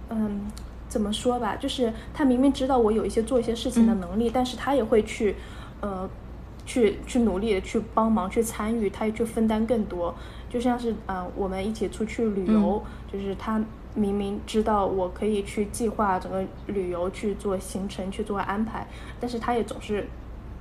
[0.10, 0.52] 嗯，
[0.90, 5.36] 怎么说吧，就是他明明知道我有一些做一些事情的能力，但是他也会去，
[5.82, 6.10] 呃，
[6.66, 10.14] 去去努力的去帮忙去参与，他也去分担更多，
[10.50, 13.64] 就像是呃我们一起出去旅游，就是他
[13.94, 18.88] 明明知道我可以去计划整个旅游去做行程去做安排，
[19.20, 20.08] 但是他也总是。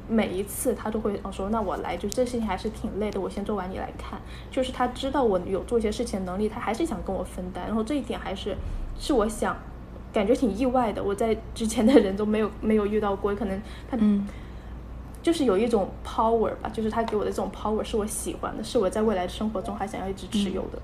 [0.08, 7.64] 每一次他都会说：“那我来，就这事情还是挺累的，我先做完你来看。”就是他知道我有做一些事情能力，他还是想跟我分担。
[7.66, 8.56] 然后这一点还是
[8.98, 9.56] 是我想
[10.12, 13.34] 感觉挺意外的，我在之前的人都没有没有遇到过。
[13.34, 14.26] 可能他嗯
[15.22, 20.82] 就是有一种 power 吧，就是他给我的这种 power 是我喜欢的，是我在未来生活中还想要一直持有的。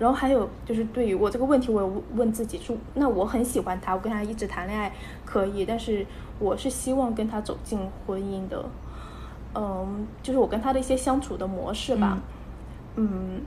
[0.00, 4.90] 然后还有就是对于我这个问题，我问问自己说：那我很喜欢他，我跟他一直谈恋爱
[5.24, 6.04] 可以，但是
[6.40, 8.64] 我是希望跟他走进婚姻的。
[9.54, 12.18] 嗯，就是我跟他的一些相处的模式吧。
[12.96, 13.42] 嗯，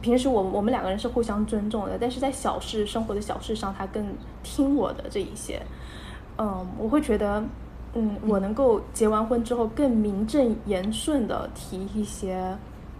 [0.00, 4.06] 平时我我们两个人是互相尊重的，但是在小事、生活的小事上，他更
[4.42, 5.60] 听我的这一些。
[6.38, 7.42] 嗯，我会觉得，
[7.94, 12.56] 嗯，我能够结完婚之后更名正言顺的提一些。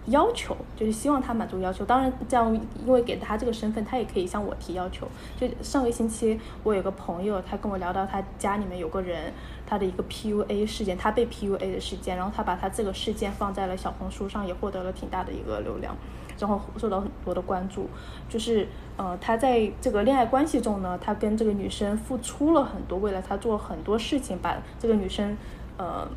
[0.07, 2.53] 要求就是希望他满足要求，当然这样，
[2.85, 5.07] 因为给他这个身份，他也可以向我提要求。
[5.37, 9.33] 就上个星期，我有个朋友，他跟我聊到他家里面有个人，
[9.65, 15.93] 他的一个 PUA 事件，他被 PUA 的事件，然后他把他这个事件放在了小红书上，也获得了挺大的一个流量，
[16.39, 17.89] 然后受到很多的关注。
[18.29, 25.35] 就是呃，他在这个恋爱关系中呢，他跟这个女生付出了很多，为了他做很多事情，把这个女生
[25.77, 26.07] 呃。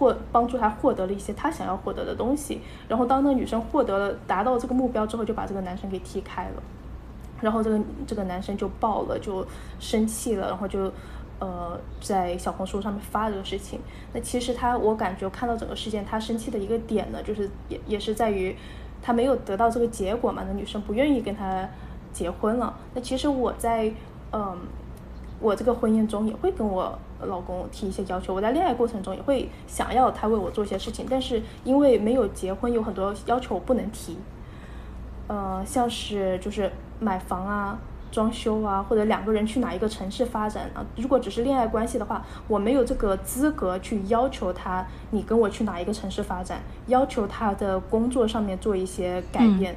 [0.00, 6.62] 获帮助他获得了一些他想要获得的东西，然后当那个女生获得了达到这个目标之后，就把这个男生给踢开了，
[7.42, 9.46] 然后这个这个男生就爆了，就
[9.78, 10.90] 生气了，然后就
[11.38, 13.78] 呃在小红书上面发这个事情。
[14.14, 18.56] 那其实他我感觉看到整个事件，他生气的一个点呢，就是也也是在于
[19.02, 21.68] 他没有得到这个结果嘛，那女生不愿意跟他
[22.10, 22.74] 结婚了。
[22.94, 23.92] 那其实我在
[24.32, 24.58] 嗯。
[25.40, 34.18] 我这个婚姻中也会跟我老公提一些要求，我在恋爱过程中也会想要他为我做一些事情，但是因为没有结婚，有很多要求我不能提。
[35.26, 37.78] 呃，像是就是买房啊、
[38.10, 40.84] 装修啊，或者两个人去哪一个城市发展啊。
[40.96, 49.76] 如果只是恋爱关系的话，我没有这个资格去要求他，你跟我去哪一个城市发展，要求他的工作上面做一些改变，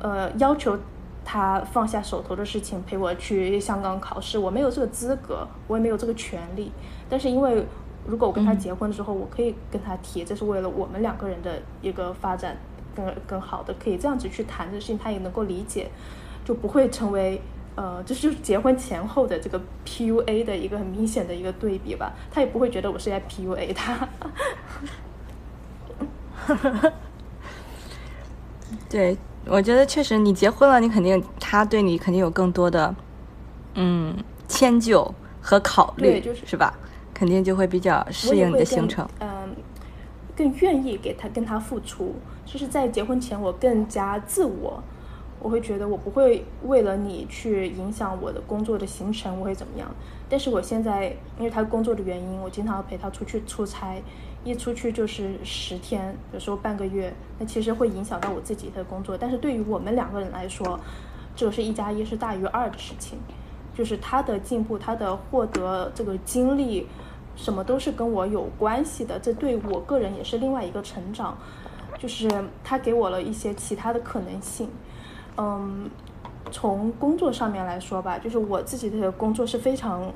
[0.00, 0.76] 呃，要求。
[1.24, 6.70] 他放下手头的事情陪我去香港考试，我没有这个资格，我也没有这个权利。
[7.08, 7.64] 但是因为
[8.06, 12.56] 如果我跟他结婚之后，我可以跟他提，这是为了我们两个人的一个发展
[12.94, 15.88] 更更好的，可以这样子去谈这事情，他也能够理解，
[16.44, 17.40] 就不会成为
[17.76, 22.12] 呃，就是结婚前后的这个 PUA 的一个很明显的一个对比吧。
[22.30, 24.08] 他也不会觉得我是在 PUA 他。
[28.90, 29.16] 对。
[29.46, 32.94] 我觉得确实，你结婚了，你肯定他对你肯定有更多的，
[33.74, 34.16] 嗯，
[34.46, 36.72] 迁就和考虑，就是是吧？
[37.12, 39.54] 肯定就会比较适应你的行程，嗯，
[40.36, 42.14] 更愿意给他跟他付出。
[42.44, 44.82] 就是在结婚前，我更加自我，
[45.40, 49.88] 我会觉得我不会为了你去影响我的工作的行程，我会怎么样？
[50.28, 54.00] 但是我现在因为他工作的原因，我经常要陪他出去出差。
[54.44, 59.16] 一出去就是十天，有时候半个月，那其实会影响到我自己的工作。
[59.16, 60.78] 但是对于我们两个人来说，
[61.36, 63.18] 这个是一加一是大于二的事情，
[63.72, 66.88] 就是他的进步，他的获得这个经历，
[67.36, 69.16] 什么都是跟我有关系的。
[69.20, 71.38] 这对我个人也是另外一个成长，
[71.98, 72.28] 就是
[72.64, 74.68] 他给我了一些其他的可能性。
[75.36, 75.88] 嗯，
[76.50, 80.12] 从工作上面来说吧，就是我自己的工作是非常。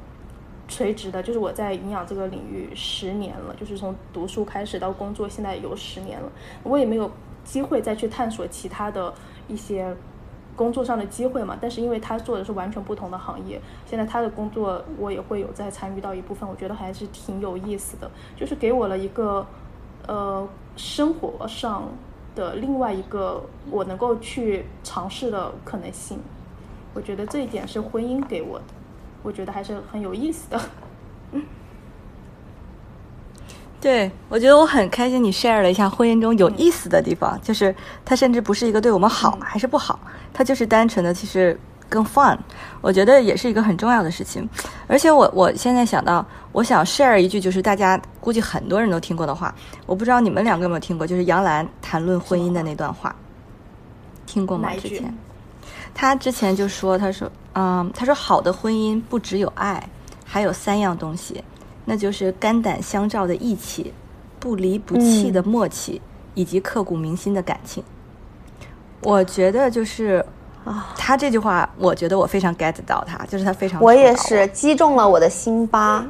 [0.68, 6.30] 垂直的，就是我在营养这个领域十年了，就是从读书开始到工作，现在有十年了。
[6.62, 7.10] 我也没有
[7.44, 9.14] 机会再去探索其他的
[9.46, 9.94] 一些
[10.56, 11.56] 工作上的机会嘛。
[11.60, 19.46] 但是因为他做的是完全不同的行业，现在他的工作我也会有在参与到一部分，我觉得还是挺有意思的，就是给我了一个
[20.06, 21.88] 呃生活上
[22.34, 26.18] 的另外一个我能够去尝试的可能性。
[26.92, 28.64] 我觉得这一点是婚姻给我的。
[29.26, 30.60] 我觉得还是很有意思的。
[31.32, 31.42] 嗯
[33.80, 37.74] 对，我觉得我很开心，你 share 了一下婚姻中有意思的地方，就是
[38.04, 39.98] 它甚至不是一个对我们好还是不好，
[40.32, 41.58] 它就是单纯的其实
[41.88, 42.38] 更 fun。
[42.80, 44.48] 我觉得也是一个很重要的事情。
[44.86, 49.52] 而且我我现在想到，我想 share 一句，就是大家估计很多人都听过的话，
[49.86, 53.14] 我不知道你们两个有没有听过，就是杨澜谈论婚姻的那段话，
[54.24, 54.70] 听过吗？
[54.80, 55.12] 之前，
[55.98, 59.82] 他之前就说，他说，嗯，他说好的婚姻不只有爱，
[60.26, 61.42] 还有三样东西。
[61.86, 63.94] 那就是肝胆相照的义气，
[64.38, 66.02] 不离不弃的默契，
[66.34, 67.82] 以及刻骨铭心的感情。
[69.00, 70.22] 我觉得就是
[70.66, 76.06] 啊，他这句话，我觉得我非常 get 到他，就是他非常我也是击中了我的心巴。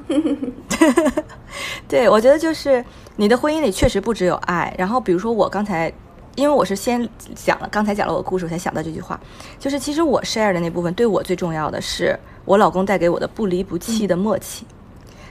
[1.87, 2.85] 对，我觉得就是
[3.15, 4.75] 你的婚姻里确实不只有爱。
[4.77, 5.93] 然后比如说我刚才，
[6.37, 9.19] 因为我是先讲了刚才讲了我的故事，我才想到这句话，
[9.59, 14.65] 就是其实我 share 的那部分对我最重要的是我老公带给我的不离不弃的默契。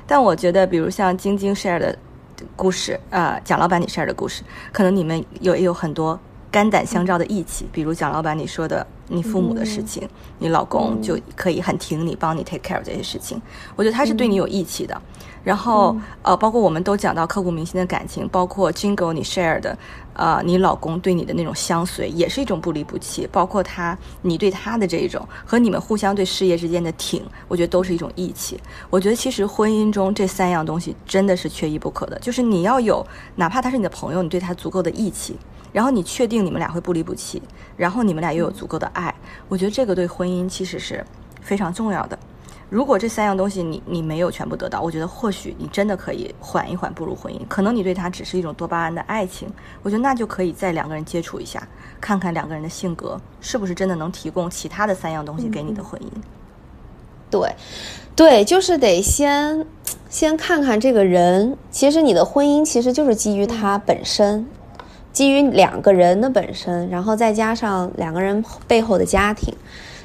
[0.07, 1.97] 但我觉得，比如像晶晶 share 的
[2.55, 6.19] 故事，呃，蒋老板你 share 的故事，可能你们有也有很多
[6.51, 7.67] 肝胆相照的义气。
[7.71, 10.07] 比如蒋老板你说的你父母的事情，
[10.39, 13.41] 你老公就可以很挺你，帮你 take care 这些事情。
[13.75, 14.99] 我觉得他是对你有义气的。
[15.45, 19.77] 然后，呃，包括我们都讲到刻骨铭心的感情，包括 Jingle 你 share 的，
[20.13, 23.29] 呃，你老公对你的那种相随，也是一种不离不弃。
[23.31, 28.59] 包括他，你对他的这一种，和你们互相对事业之间的挺，我觉得都是一种义气。
[28.89, 35.37] 我觉得其实婚姻中这三样东西真的是缺一不可的，就是你要有，哪怕他是你的朋友，你对他足够的义气，
[35.71, 37.39] 然后你确定你们俩会不离不弃，
[37.77, 39.13] 然后你们俩又有足够的爱，
[39.47, 41.05] 我觉得这个对婚姻其实是
[41.39, 42.17] 非常重要的。
[42.75, 47.39] 如果这三样东西你你没有全部得到，我觉得或许你真的可以缓一缓步入婚姻。
[47.47, 49.47] 可能你对他只是一种多巴胺的爱情，
[49.81, 51.65] 我觉得那就可以再两个人接触一下，
[52.01, 56.07] 看看两个人的性格是不是真的能提供其他的三样东西给你的婚姻。
[57.31, 57.49] 对，
[58.13, 59.65] 对，就是得先
[60.09, 61.57] 先看看这个人。
[61.71, 64.45] 其实你的婚姻其实就是基于他本身，
[65.13, 69.55] 基于两个人的本身，然后再加上两个人背后的家庭。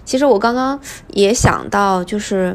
[0.05, 2.53] 其实我刚刚也想到，就是，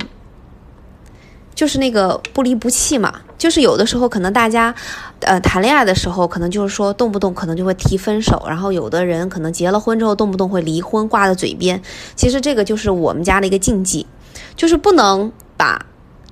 [1.53, 3.21] 就是那个不离不弃嘛。
[3.37, 4.73] 就是有的时候可能大家，
[5.19, 11.79] 呃，谈恋爱的时候可能就是说动不动可能就会提分手，然后有的人可能结了婚之后动不动会离婚挂在嘴边。
[12.15, 14.07] 其实这个就是我们家的一个禁忌，
[14.55, 15.85] 就是不能把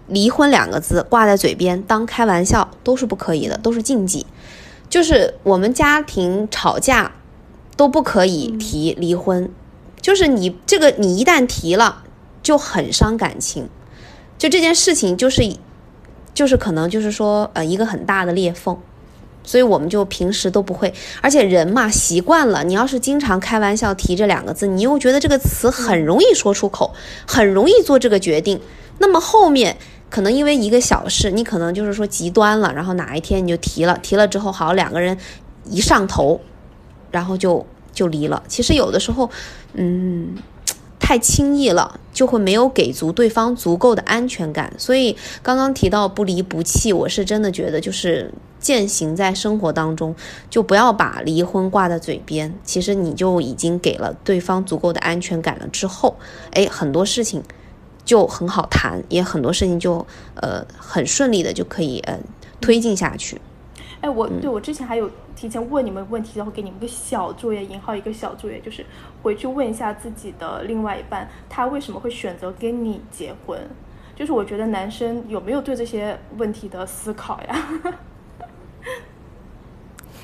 [0.08, 4.26] 离婚两个字挂在嘴边当开玩笑，都是不可以的，都是禁忌。
[4.90, 7.12] 就是我们家庭吵架
[7.76, 9.52] 都不可以提离婚。
[10.04, 12.04] 就是你这个，你一旦提了，
[12.44, 13.70] 就很伤感情。
[14.38, 15.56] 就这件事情，就是，
[16.34, 18.78] 就是可能就是说，呃，一个很大的裂缝。
[19.46, 26.94] 所以我们就平时都不会，而且人嘛习惯了，你要是经常开玩笑提这两个字，你又觉得这个词很容易说出口，
[27.26, 28.60] 很容易做这个决定。
[29.00, 29.78] 那么后面
[30.10, 35.18] 可能因为一个小事，你可能就是说极端了，然后哪一天你就提了，提了之后好，两个人
[35.70, 36.42] 一上头，
[37.10, 37.66] 然后就。
[37.94, 38.42] 就离了。
[38.48, 39.30] 其实有的时候，
[39.74, 40.36] 嗯，
[41.00, 44.74] 太轻易了，就会没有给足对方足够的安全感。
[44.78, 50.16] 所以刚刚提到不离不弃，我是真的觉得就是践行在生活当中，
[50.50, 52.54] 就不要把离婚挂在嘴边。
[52.64, 56.16] 其实你就已经给了对方足够的安全感了之后，
[56.52, 57.44] 哎，很多事情
[58.06, 60.06] 就很好谈，也很多事情就
[60.36, 62.18] 呃很顺利的就可以呃
[62.62, 63.42] 推进下去。
[64.00, 65.10] 哎，我对我之前还有
[65.44, 68.86] 提前问你们问题，然后给你们个小作业，引号一个小作业，就是
[69.22, 73.60] 回去问一下自己的另外一半，他为什么会选择跟你结婚？
[74.16, 77.56] 就是我觉得男生有没有对这些问题的思考呀？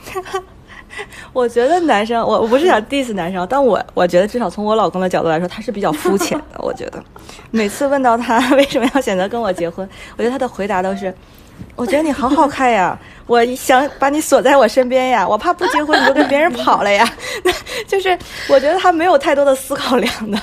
[0.06, 0.44] 哈 哈
[1.34, 6.60] 我觉得男生，我我不是想 diss 男生，但我我觉得至少从我老公的角度来说，他是比较肤浅的。
[6.60, 7.04] 我觉得
[7.52, 9.88] 每次问到他为什么要选择跟我结婚，
[10.18, 11.14] 我觉得他的回答都是。
[11.76, 17.08] 我觉得你好好看呀， 我想把你锁在我身边呀，我怕不结婚你就跟别人跑了呀。
[17.88, 18.18] 就是
[18.48, 20.40] 我觉得他没有太多的思考量的。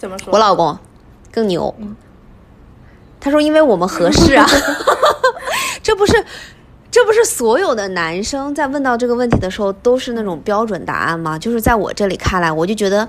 [0.00, 0.32] 怎么说？
[0.32, 0.76] 我老公
[1.30, 1.72] 更牛。
[3.20, 4.44] 他说：“因为我们合适啊。”
[5.80, 6.24] 这不是，
[6.92, 11.36] 这不是所有的男生在问到这个问题的时候都是那种标准答案吗？
[11.36, 13.08] 就是在我这里看来，我就觉得，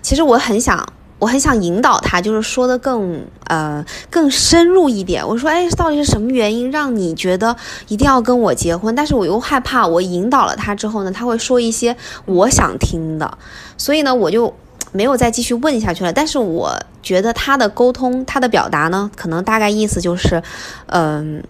[0.00, 0.86] 其实我很想。
[1.18, 5.24] 我很想引导他，就是说的更呃更深入一点。
[5.24, 7.54] 我说，哎，到底是什么原因让你觉得
[7.86, 8.92] 一定要跟我结婚？
[8.92, 13.38] 但是我又害怕，我引导了他之后呢，他会说一些我想听的，
[13.78, 14.52] 所以呢，我就
[14.90, 16.12] 没有再继续问下去了。
[16.12, 20.42] 但是我觉得他的沟通，他的表达呢，可能大概意思就是，
[20.86, 21.40] 嗯，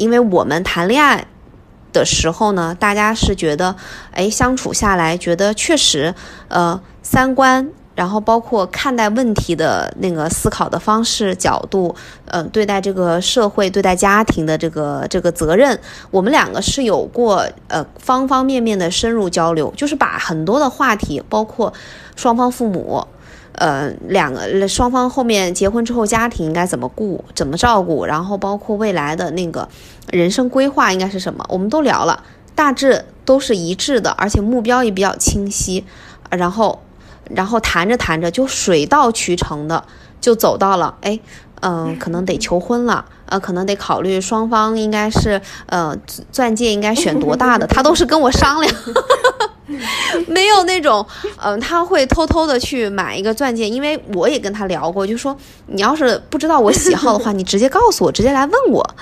[0.00, 1.26] 因为我们谈恋爱
[1.92, 3.76] 的时候呢，大家是觉得，
[4.12, 6.14] 哎，相处下来觉得确实，
[6.48, 7.70] 呃，三观。
[7.96, 11.94] 然后包括看待问题的那个思考的方式角度，
[12.26, 15.78] 嗯、对待这个社会、对待家庭的这个这个责任，
[16.10, 21.70] 我们两个是有过呃方方面面的深入交流，就是把很多的话题，包括
[22.16, 23.06] 双方父母。
[23.52, 29.68] 呃，两个双方后面结婚之后，家庭应该怎么顾、怎么照顾，然后包括未来的那个
[30.10, 32.22] 人生规划应该是什么，我们都聊了，
[32.54, 35.84] 大致都是一致的，而且目标也比较清晰。
[36.30, 36.80] 然后，
[37.28, 39.84] 然后谈着谈着就水到渠成的
[40.20, 41.18] 就走到了，哎，
[41.60, 45.94] 嗯、可能得求婚了，呃，可能得考虑双方应该是呃
[46.30, 48.72] 钻戒应该选多大的，他都是跟我商量。
[50.26, 51.04] 没有那种，
[51.42, 58.94] 嗯、他会偷偷的去买一个钻戒，因为我也跟他聊过，就说你要是不知道我喜好的话，你直接告诉我， 直接来问我。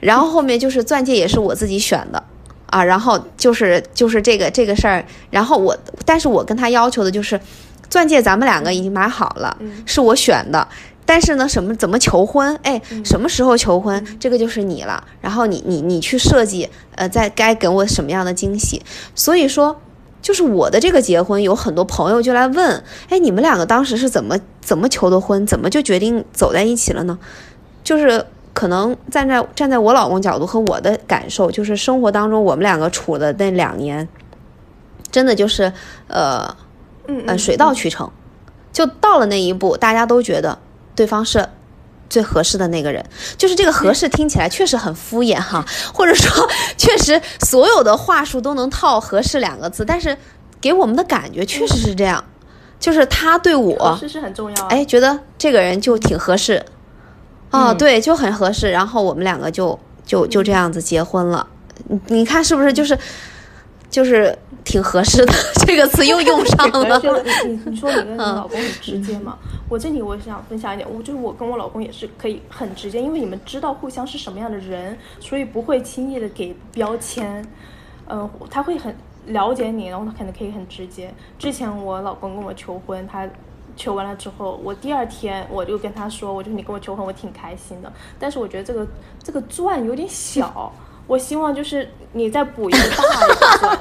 [0.00, 2.22] 然后后面就是钻戒也是我自己选的
[2.66, 7.40] 啊，然后就是就是这个这个事儿，然后我，但是我跟他要求的就是，
[7.90, 9.56] 钻戒咱们两个已经买好了，
[9.86, 10.66] 是我选的。
[11.04, 12.54] 但是呢，什么怎么求婚？
[12.62, 14.06] 哎，什么时候求婚？
[14.20, 15.02] 这个就是你了。
[15.22, 18.82] 然后你你你去设计，呃，在该给我什么样的惊喜？
[19.14, 19.80] 所以说，
[20.28, 25.46] 就是我的这个结婚，有很多朋友就来问，哎，你们两个当时是怎么怎么求的婚？
[25.46, 27.18] 怎么就决定走在一起了呢？
[27.82, 34.06] 就是可能站在站在我老公角度和我的感受，就是生活当中我们两个处的那两年，
[35.10, 35.72] 真的就是
[36.08, 36.54] 呃
[37.06, 38.10] 嗯呃水到渠成，
[38.70, 40.58] 就到了那一步，大家都觉得
[40.94, 41.48] 对方是。
[42.08, 43.04] 最合适的那个人，
[43.36, 50.16] 就是这个合适听起来确实很敷衍哈，或者说确实所有的话术都能套合适两个字，但是
[50.60, 52.24] 给我们的感觉确实是这样，
[52.80, 54.68] 就是他对我合适是很重要啊。
[54.70, 56.64] 哎，觉得这个人就挺合适，
[57.50, 58.70] 哦，嗯对，就很合适。
[58.70, 61.46] 然后我们两个就就就这样子结婚了。
[61.88, 62.98] 你你看是不是就是
[63.90, 64.36] 就是
[64.68, 65.32] 挺合适的？
[65.66, 67.00] 这个词又用上 而了。
[67.00, 67.10] 且
[67.44, 69.38] 你你你说你跟你老公很直接嘛？
[69.68, 77.44] 我这里我想分享一点，我就是我跟我老公也是可以很直接，因为你们知道互相是什么样的人，所以不会轻易的给标签。
[78.10, 78.94] 嗯、他会很
[79.26, 81.12] 了解你，然后他可能可以很直接。
[81.38, 83.28] 之前我老公跟我求婚，他
[83.76, 87.92] 求完了之后，我第二天我就跟他说，我就你跟我求婚，我挺开心的。
[88.18, 88.86] 但是我觉得这个
[89.22, 90.72] 这个钻有点小，
[91.06, 93.78] 我希望就是你再补一个大一点的钻。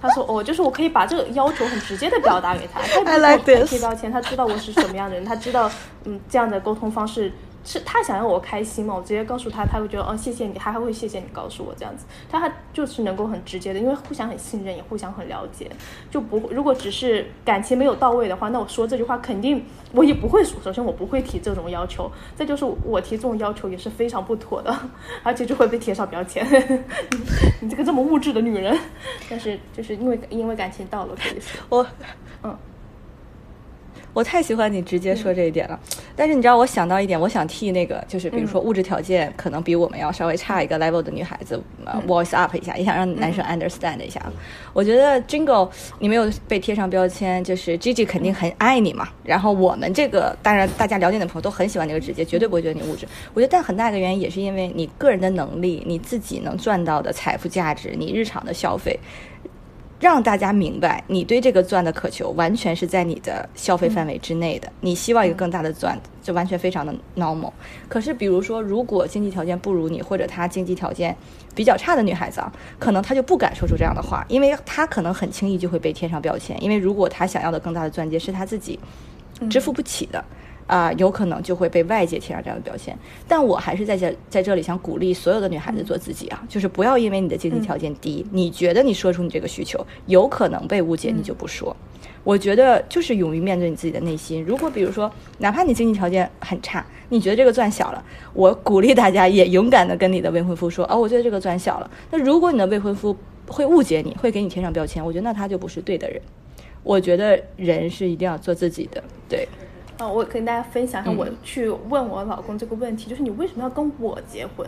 [0.00, 5.70] 他说哦，就是我可以把这个要求很直接的表达给他，他也不给我贴标签，他知道我是什么样的人，他知道
[6.04, 7.32] 嗯这样的沟通方式
[7.64, 15.70] 是他想要我开心嘛，我直接告诉他，他会觉得哦谢谢你，他还会谢谢你告诉我这样子，他还就是能够很直接的，因为互相很信任，也互相很了解，
[16.10, 24.74] 就不如果只是感情没有到位的话，那我说这句话肯定我也不会说，首先我不会提这种要求，再就是我提这种要求也是非常不妥的，
[25.22, 26.46] 而且就会被贴上标签，
[27.60, 28.78] 你这个这么物质的女人，
[29.28, 31.86] 但是就是因为因为感情到了，可以说，我
[32.42, 32.56] 嗯，
[34.12, 35.78] 我太喜欢你直接说这一点了，
[36.16, 44.20] 但是你知道，我想到一点，我想替那个就是比如说物质条件可能比我们要稍微差一个 level 的女孩子、呃 voice up 一下，也想让男生 understand 一下。
[44.72, 49.08] 我觉得 Jingle 你没有被贴上标签，就是 Gigi 肯定很爱你嘛。
[49.22, 53.06] 然后我们这个当然大家了解的朋友都很喜欢这个直接，绝对不会觉得你物质。
[53.34, 58.98] 我觉得但很大一个原因也是因为你个人的能力，你自己能赚到的财富价值，你日常的消费。
[60.00, 64.70] 让大家明白，你对这个钻的渴求完全是在你的消费范围之内的。
[64.80, 67.50] 你希望一个更大的钻，就完全非常的 normal。
[67.88, 71.16] 可是，比如说，如果经济条件不如你，或者她经济条件
[71.52, 76.56] 比较差的女孩子啊，可能她就不敢说出这样的话，因为她可能很轻易就会被贴上标签。
[76.62, 78.78] 因为如果她想要的更大的钻戒是她自己
[79.50, 80.24] 支付不起的。
[80.68, 82.96] 啊、有可能就会被外界贴上这样的标签，
[83.26, 91.74] 但我还是在这在这里想鼓励所有的女孩子做自己啊，就是不要因为你的经济条件低，你觉得你说出你这个需求有可能被误解，你就不说。
[92.22, 94.44] 我觉得就是勇于面对你自己的内心。
[94.44, 98.04] 如果比如说，哪怕你经济条件很差，你觉得这个钻小了，
[98.34, 101.90] 我鼓励大家也勇敢的跟你的未婚夫说，哦，我觉得这个钻小了。
[102.10, 103.16] 那如果你的未婚夫
[103.46, 106.20] 会误解你，会给你贴上标签，我觉得那他就不是对的人。
[106.82, 109.48] 我觉得人是一定要做自己的，对。
[109.98, 114.66] 啊，我跟大家分享一下，嗯我去问我老公这个问题，就是你为什么要跟我结婚？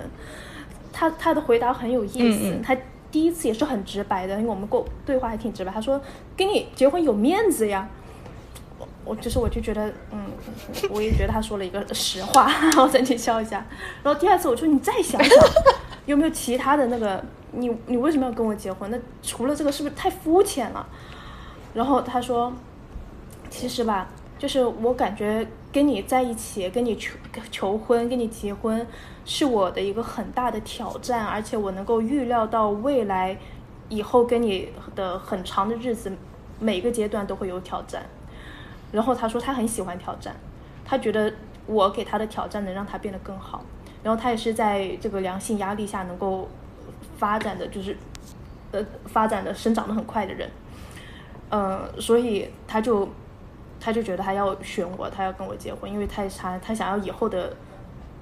[0.92, 2.76] 他他的回答很有意思，他
[3.10, 5.72] 第一次也是很直白的，因为我们过对话还挺直白。
[5.72, 6.00] 他说
[6.36, 7.88] 跟你结婚有面子呀。
[8.78, 10.24] 我我就是我就觉得，嗯，
[10.90, 13.64] 我也觉得他说了一个实话， 然后整体笑一下。
[14.02, 15.38] 然后第二次我说你再想想，
[16.06, 17.22] 有没有其他的那个，
[17.52, 18.90] 你你为什么要跟我结婚？
[18.90, 20.86] 那除了这个是不是太肤浅了？
[21.74, 22.50] 然后他说，
[23.50, 24.08] 其实吧，
[24.40, 27.14] 就是我感觉跟你在一起，跟你求
[27.50, 28.86] 求婚，跟你结婚，
[29.26, 33.36] 是我的一个很大的挑战，而且我能够预料到未来
[33.90, 36.10] 以后跟你的很长的日子，
[36.58, 38.02] 每个阶段都会有挑战。
[38.90, 40.34] 然后他说他很喜欢挑战，
[40.86, 41.30] 他觉得
[41.66, 43.62] 我给他的挑战能让他变得更好。
[44.02, 46.48] 然后他也是在这个良性压力下能够
[47.18, 47.94] 发展的，就是
[48.72, 50.50] 呃发展的生长的很快的人。
[51.50, 53.06] 嗯，所以他就
[53.80, 57.56] 他就觉得他要选我，他要跟我结婚，因为他他他想要以后的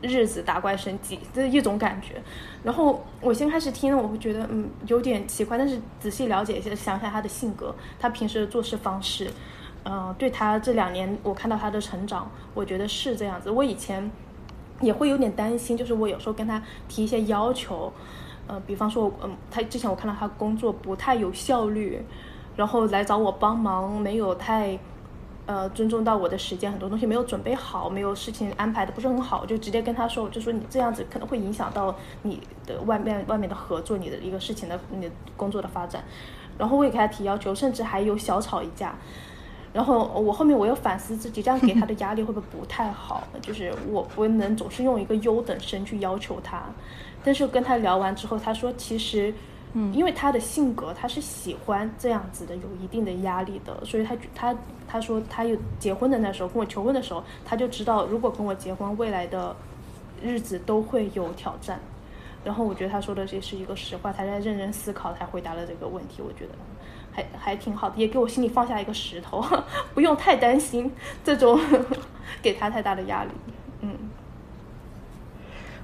[0.01, 2.23] 日子打怪升级这一种感觉。
[2.63, 9.31] 然后我先开始听，我会觉得嗯有点奇怪，但是仔细了解一下，想想他的性格，他平时的做事方式。
[9.85, 13.51] 嗯，对他这两年，我看到他的成长，我觉得是这样子。
[13.51, 14.11] 我以前
[14.81, 17.91] 也会有点担心，就是我有时候跟他提一些要求，
[18.49, 22.03] 呃，比方说，嗯，他之前我看到他工作不太有效率，
[22.55, 24.79] 然后来找我帮忙，没有太
[25.49, 36.05] 呃尊重到我的时间，很多东西没有准备好，没有事情安排的不是很好，我就直接跟他说，就说你这样子可能会影响到你的外面外面的合作，你的一个事情的你工作的发展。
[36.59, 38.95] 然后我也给他提要求，甚至还有小吵一架。
[39.73, 43.23] 然后我后面我又反思自己，这样给他的压力会不会不太好？
[43.41, 46.63] 就是我不能总是用一个优等生去要求他。
[47.25, 49.33] 但是跟他聊完之后，他说其实，
[49.75, 53.85] 嗯，因为他的性格，他是喜欢这样子的，有一定的压力的。
[53.85, 54.57] 所以他他
[54.87, 59.55] 他说他有结婚的那时候，跟我求婚的时候，他就知道如果跟我结婚，未来的
[60.23, 61.81] 日子都会有挑战。
[62.45, 66.23] 然后我觉得他说的这是一个实话，他在认真思考才回答了这个问题。
[66.23, 66.53] 我觉得。
[67.11, 69.45] 还还挺好的，也给我心里放下一个石头，
[69.93, 70.89] 不用太担心
[71.25, 71.59] 这种
[72.41, 73.31] 给他太大的压力。
[73.81, 73.91] 嗯，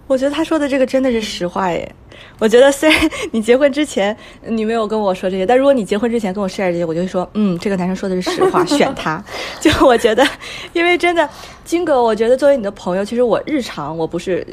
[0.07, 1.95] 我觉得他说的这个真的是实话耶。
[2.39, 9.23] 我觉得虽然 你结婚之前你没有跟我说这些，但如果你结婚之前跟我 share 这些，我就会说，嗯，这个男生说的是实话， 选他。
[9.61, 10.27] 就我觉得，
[10.73, 11.29] 因为真的
[11.65, 14.47] 金哥，我觉得作为你的朋友，其实我日常我不是。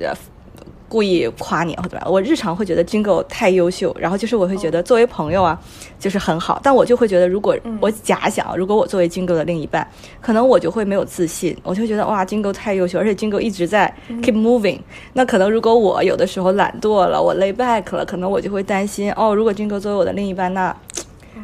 [0.91, 2.11] 故意夸你或者怎么样？
[2.11, 5.57] 我日常会觉得 Jingle 太优秀，然后就是我会觉得作为朋友啊，
[5.97, 6.59] 就是很好。
[6.61, 9.87] 但我就会觉得，如果我假想，如果我作为 Jingle 的另一半，
[10.19, 14.79] 可能我就会没有自信，我就觉得哇，Jingle 太优秀，而且 Jingle 一直在 keep moving。
[15.13, 20.75] 那可能如果我有的时候懒惰了，我 lay back 了，可能我就会担心哦，如果 Jingle 作为我的另一半，那。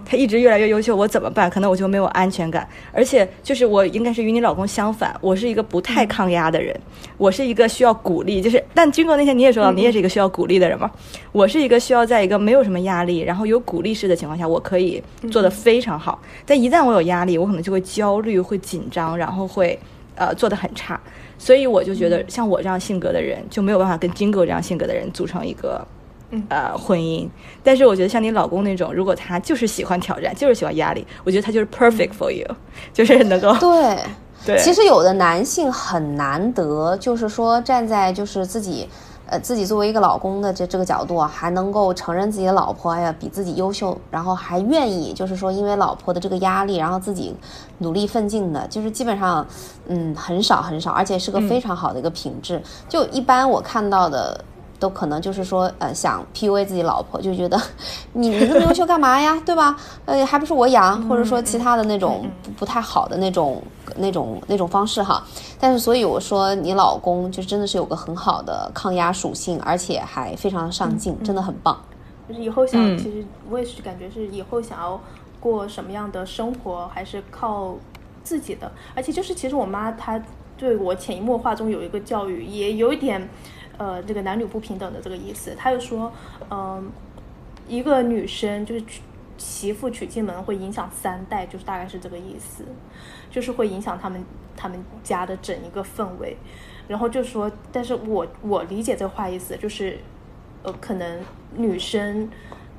[0.10, 1.50] 他一直越来越优秀，我怎么办？
[1.50, 6.74] 可能我就没有安全感，而且就是我应该是与你老公相反，我是一个不太抗压的人，
[7.18, 10.90] 我是一个需要鼓励，就是但军哥那天你也说到，你也是一个需要鼓励的人嘛，
[11.34, 19.78] 我是一个需要在一个没有什么压力，然后有鼓励式的情况下，我可以做得非常好，但一旦我有压力，我可能就会焦虑、会紧张，然后会
[20.16, 20.98] 呃做得很差，
[21.38, 25.86] 所以我就觉得像我这样性格的人就没有办法跟金哥这样性格的人组成一个。
[26.50, 27.26] 呃，婚姻，
[27.64, 32.46] 但是我觉得像你老公那种，如果他就是喜欢挑战，就是喜欢压力，我觉得他就是 perfect for you，
[32.94, 33.98] 就是能够对
[34.46, 34.58] 对。
[34.60, 38.90] 其实有的男性很难得，就是说站在就是自己
[39.26, 47.34] 呃自己作为一个老公的这这个角度，还能够承认自己的老婆呀比自己优秀，然后还愿意就是说因为老婆的这个压力，然后自己
[47.78, 49.48] 努力奋进的，就是基本上
[49.88, 52.62] 嗯很少很少，而且是个非常好的一个品质。
[52.90, 54.44] 就一般我看到的。
[54.80, 57.60] 都可能就是说，呃，想 PUA 自己老婆，就觉得
[58.14, 59.76] 你你这么优秀干嘛呀， 对吧？
[60.06, 63.62] 呃，还不是我养，或者说其他的那种不不太好的那种
[63.96, 65.24] 那种那种方式哈。
[65.60, 71.82] 但是，所以我说你老公就真的是有个很好的抗压属性，而且还非常上进，真的很棒。
[72.30, 75.02] 就是以后想，其实我也是感觉是以后想要
[75.40, 77.76] 过什么样的生活，还是靠
[78.24, 78.72] 自己的。
[78.94, 80.22] 而且就是其实我妈她
[80.58, 83.28] 对我潜移默化中有一个教育，也有一点。
[83.78, 86.12] 呃，这个男女不平等的这个意思，他又说，
[86.50, 86.92] 嗯，
[87.68, 89.02] 一个女生就是娶
[89.38, 92.64] 媳妇娶进门会影响三代，就是大概是这个意思，
[93.30, 94.24] 就是会影响他们
[94.56, 96.36] 他们家的整一个氛围。
[96.88, 100.00] 然后就说，但是我我理解这话意思，就是，
[100.64, 101.20] 呃，可能
[101.56, 102.30] 女生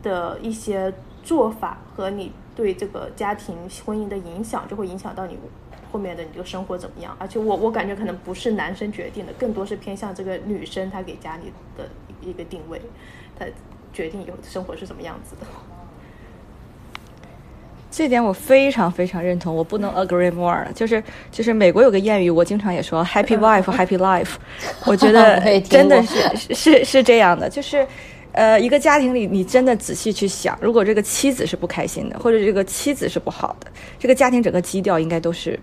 [0.03, 0.93] 的一些
[1.23, 5.39] 做法和你对这个家庭婚姻的影响，就会影响到你。
[5.91, 7.17] 后面的你这个生活怎么样？
[7.19, 11.89] 而且我我感觉可能不是男生决定的，更多是偏向这个女生她给家里的
[12.21, 12.81] 一个定位，
[13.39, 13.47] 她
[13.93, 15.47] 决定以后的生活是什么样子的。
[17.91, 20.67] 这点我非常非常认同，我不能 agree more。
[20.75, 24.35] 就是就是美国有个谚语，我经常也说 happy wife happy life。
[24.85, 27.85] 我觉得 真的是是是这样的，就是
[28.33, 35.59] 呃一个家庭里，你真的仔细去想，如果这个妻子是不开心的，或者这个妻子是不好的，这个家庭整个基调应该都是。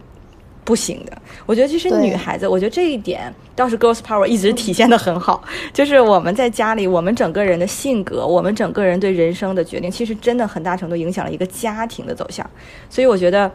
[0.65, 5.43] 不行的，我觉得其实女孩子，我觉得这一点倒是 girls power 一直体现的很好。
[5.71, 12.43] 就是我们在家里，我们整个人的性格，我们整个人对人生的决定，其实真的很大程度影响了一个家庭的走向。
[12.89, 13.49] 所以我觉得，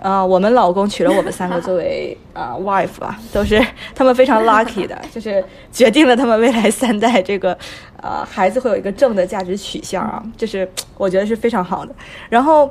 [0.00, 3.62] 啊，我们老公娶了我们三个作为啊 wife 吧，都是
[3.94, 7.56] 他们非常 lucky 的， 就是决定了他们未来三代这个
[8.02, 11.94] 呃孩子会有一个正的价值取向啊，就是我觉得是非常好的。
[12.30, 12.70] 然后。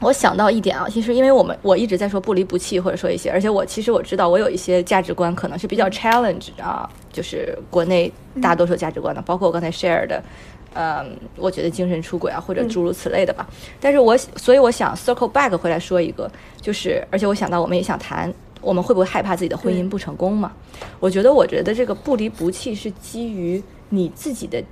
[0.00, 10.22] 我想到一点啊，其实因为我们我一直在说不离不弃，或者说一些，而且我其实我知道我有一些价值观可能是比较 challenge 啊，就是国内大多数价值观的，包括我刚才 share 的，
[10.74, 13.48] 嗯，我觉得精神出轨啊，或者诸如此类的吧。
[13.80, 16.30] 但是我所以我想 circle back 回来说一个，
[16.60, 18.30] 就是而且我想到我们也想谈，
[18.60, 20.52] 我们会不会害怕自己的婚姻不成功嘛？
[21.00, 24.62] 我觉得我觉得这个不离不弃是基于你自己的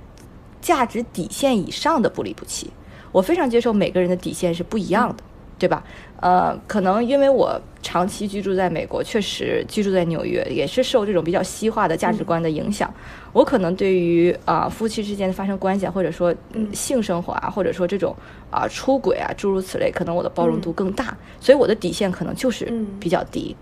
[0.61, 2.69] 价值底线以上的不离不弃。
[3.15, 5.23] 我非常接受每个人的底线是不一样的，
[5.57, 5.81] 对吧？
[6.19, 12.93] 呃，可能因为我长期居住在美国，确实居住在纽约，也是受这种比较西化的价值观的影响。
[13.31, 16.35] 我可能对于啊夫妻之间的发生关系啊，或者说
[16.73, 18.13] 性生活啊，或者说这种
[18.51, 23.55] 啊出轨啊诸如此类，可能我的包容度更大，所以我的底线可能就是比较低。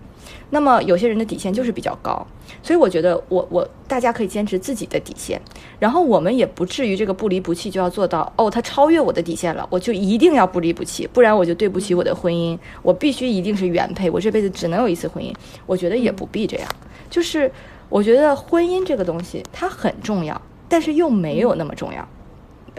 [0.54, 2.24] 那么有些人的底线就是比较高，
[2.62, 5.40] 所以我觉得我我大家可以坚持自己的底线，
[5.80, 15.34] 然后我们也不至于这个不离不弃就要做到哦，他超越我的底线了，我就一定要不离不弃，不然我就对不起我的婚姻，我必须一定是原配，我这辈子只能有一次婚姻，
[15.66, 16.68] 我觉得也不必这样，
[17.10, 17.50] 就是
[17.88, 22.08] 我觉得婚姻这个东西它很重要，但是又没有那么重要。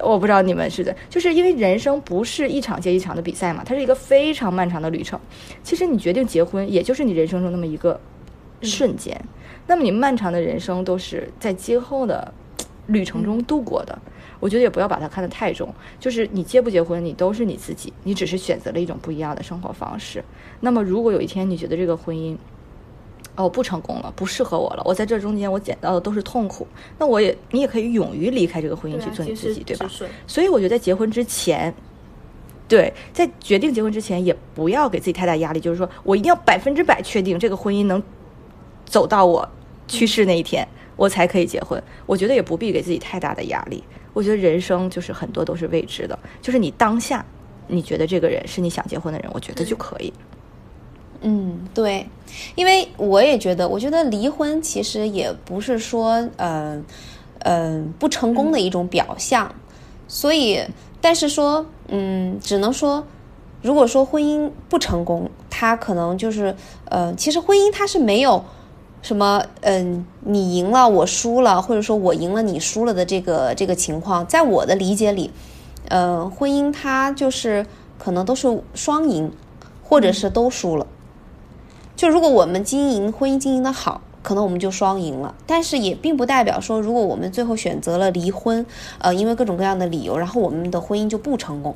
[0.04, 5.20] 我不知道你们是的，就是因为人生不是一场接一场的比赛嘛，它是一个非常漫长的旅程。
[5.64, 8.00] 其实你决定结婚，也就是你人生中那么一个
[8.62, 9.20] 瞬间。
[9.68, 12.34] 那么你漫长的人生都是在今后的
[12.88, 13.98] 旅程中度过的。
[14.41, 20.24] 我觉得也不要把它看得太重，就是你结不结婚，你都是你自己，你只是选择了一种不一样的生活方式。
[20.60, 22.38] 那么如果有一天你觉得这个婚姻，
[23.36, 24.84] 哦，不成功了，不适合我了。
[24.86, 26.66] 我在这中间，我捡到的都是痛苦。
[26.98, 29.90] 那我也，你也可以勇于离开这个婚姻去做你自己，对吧？
[30.26, 31.74] 所以我觉得在结婚之前，
[32.68, 38.02] 对，在决定结婚之前，也不要给自己太大压力，就是说我一定要百分之百确定这个婚姻能
[38.86, 39.48] 走到我
[39.88, 40.66] 去世那一天，
[40.96, 41.82] 我才可以结婚。
[42.06, 43.84] 我觉得也不必给自己太大的压力。
[44.14, 47.26] 我觉得人生就是很多都是未知的，就是你当下
[47.68, 50.14] 你觉得这个人是你想结婚的人，我觉得就可以。
[51.22, 52.08] 嗯，对，
[52.56, 56.84] 因为我也觉得，我觉得离婚其实也不是说，嗯
[57.40, 59.54] 嗯，不成功的一种表象。
[60.08, 60.62] 所以，
[61.02, 63.06] 但是说，嗯，只能说，
[63.62, 66.56] 如果说婚姻不成功，它可能就是，
[66.86, 68.44] 呃，其实婚姻它是没有
[69.02, 74.26] 什么，嗯，你赢了我输了，或者说我赢了你输了的这个这个情况。
[74.28, 75.32] 在我的理解里，
[75.90, 77.66] 呃，婚姻它就是
[77.98, 79.32] 可能都是双赢，
[79.84, 80.86] 或者是都输了。
[81.96, 85.34] 就如果我们经营婚姻经营的好，可能我们就双赢了。
[85.46, 88.66] 但是也并不代表说，如果我们最后选择了离婚，
[89.00, 91.76] 呃，因为各种各样的理由，然后我们的婚姻就不成功。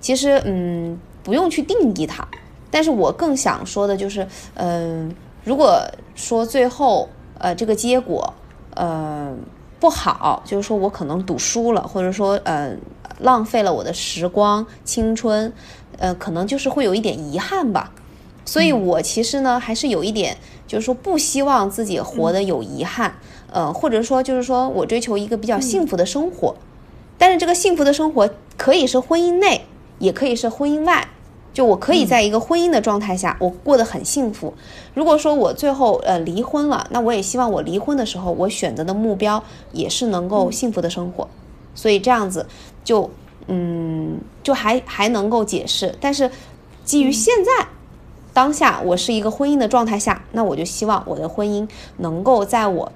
[0.00, 2.26] 其实，嗯，不用去定义它。
[2.70, 5.14] 但是我更想说的就是，嗯，
[5.44, 5.80] 如果
[6.14, 7.08] 说最后，
[7.38, 8.32] 呃，这个结果，
[8.74, 9.32] 呃，
[9.78, 12.74] 不好，就是说我可能赌输了，或者说，呃，
[13.18, 15.52] 浪费了我的时光、青春，
[15.98, 17.92] 呃，可能就是会有一点遗憾吧。
[18.44, 20.36] 所以，我其实呢，还是有一点，
[20.66, 23.14] 就是说，不希望自己活得有遗憾，
[23.52, 26.56] 呃，或者说，就是说我追求一个比较幸福的生活。
[27.16, 29.66] 但是，这个幸福的生活可以是婚姻内，
[29.98, 31.06] 也可以是婚姻外。
[31.52, 34.54] 就我可以在一个婚姻的状态下，我过得很幸福。
[34.94, 41.28] 如果说我最后呃离婚了，那我也希望我离婚的时候，我选择的目标也是能够幸福的生活。
[41.74, 42.46] 所以这样子，
[42.84, 43.10] 就
[43.48, 45.94] 嗯，就还还能够解释。
[46.00, 46.30] 但是，
[46.84, 47.66] 基于现在。
[48.32, 51.68] 当下我是一个婚姻的状态下，那我就希望我的婚姻
[51.98, 52.92] 能够在我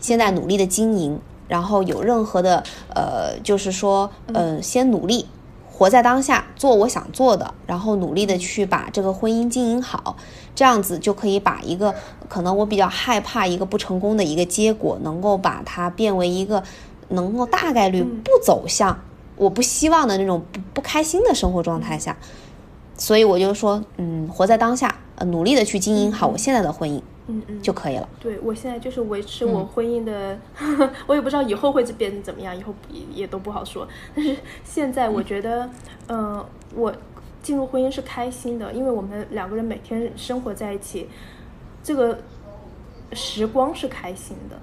[0.00, 2.62] 现在努力的经营，然后有任何的
[2.94, 5.26] 呃，就是说，嗯，先努力
[5.70, 10.16] 活在当下，做我想做的，然后努力的去把这个婚姻经营好，
[10.54, 11.92] 这样子就可以把一个
[12.28, 16.62] 可能我比较害怕一个不成功的一个结果，能够把它变为一个
[17.08, 19.00] 能够大概率不走向
[19.36, 22.16] 我不希望的那种不不开心的生活状态下。
[22.96, 28.08] 所以我就说，嗯，活在当下，呃，努力的去经营好我现在的婚姻，嗯嗯，就可以了。
[28.20, 30.38] 对我现在就是维持我婚姻的，
[31.06, 33.86] 我也不知道以后会变成怎么样，以后也也都不好说。
[34.14, 35.68] 但是现在我觉得，
[36.08, 36.94] 嗯， 我
[37.42, 41.08] 进入婚姻是开心的，因为我们两个人每天生活在一起，
[41.82, 42.18] 这个
[43.12, 44.56] 时光是开心的。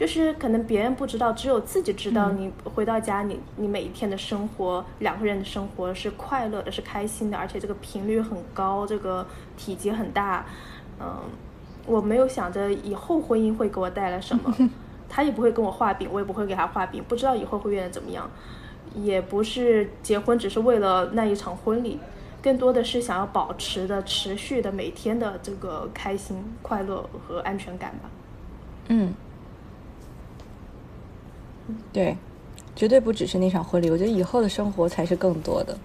[0.00, 2.30] 就是可能别人不知道，只有自己知道。
[2.30, 9.26] 你回到家，你你每一天的生活，两个人的生活是快乐的，是开心的，而且这个频率很高，这个
[9.58, 10.46] 体积很大。
[10.98, 11.18] 嗯，
[11.84, 14.70] 我没有想着以后婚姻会给我带来什么，
[15.06, 18.26] 他也不会跟我画饼，我也不会给他画饼，不知道以后会变得怎么样。
[18.94, 22.00] 也不是结婚只是为了那一场婚礼，
[22.42, 28.08] 更多的是想要保持的持续的每天的这个开心、快乐和安全感吧。
[28.88, 29.12] 嗯。
[31.92, 32.16] 对，
[32.74, 35.76] 绝对不只是那场婚礼，我觉得以后的生活才是更多的。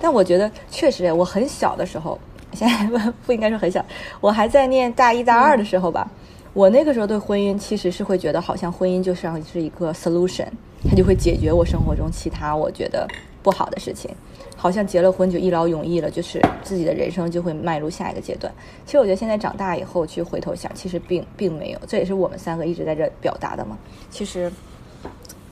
[0.00, 2.18] 但我觉得确实，我很小的时候，
[2.54, 3.84] 现在不 不应该说很小，
[4.20, 6.10] 我还在念大一大二的时候吧，
[6.54, 10.48] 我那个时候对婚姻其实是会觉得，好像婚姻就像是一个 solution，
[10.88, 13.06] 它就会解决我生活中其他我觉得
[13.42, 14.10] 不好的事情，
[14.56, 18.50] 好像结了婚就一劳永逸了，就是自己的人生就会迈入下一个阶段。
[18.86, 23.76] 其实我觉得现在长大以后去回头想，其实并并没有，这也是我们三个一直在这表达的嘛。
[24.10, 24.50] 其实。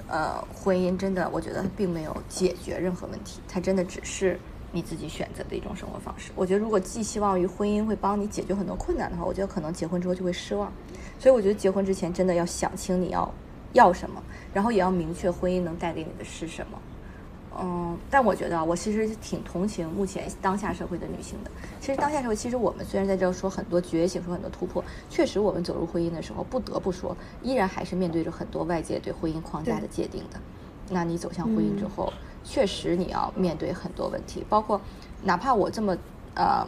[0.08, 4.40] 呃，婚姻真的，我觉得并没有解决任何问题，它真的只是
[4.72, 6.30] 你自己选择的一种生活方式。
[6.34, 10.72] 我觉得，如果寄希望于婚姻会帮你解决很多困难的话，我觉得可能结婚之后就会失望。
[11.18, 13.30] 所以，我觉得结婚之前真的要想清你要
[13.74, 14.22] 要什么，
[14.54, 16.78] 然后也要明确婚姻能带给你的是什么。
[17.60, 21.50] 嗯，但我觉得我其实挺同情目前当下社会的女性的。
[21.80, 30.38] 其实当下社会，其实我们虽然在这说很多觉醒，说很多突破，确实我们走入婚姻的时候，不得不说，依然还是面对着很多外界对婚姻框架的界定的。
[30.90, 32.12] 那你走向婚姻之后，
[32.44, 34.80] 确实你要面对很多问题，包括
[35.24, 35.96] 哪怕我这么
[36.34, 36.64] 呃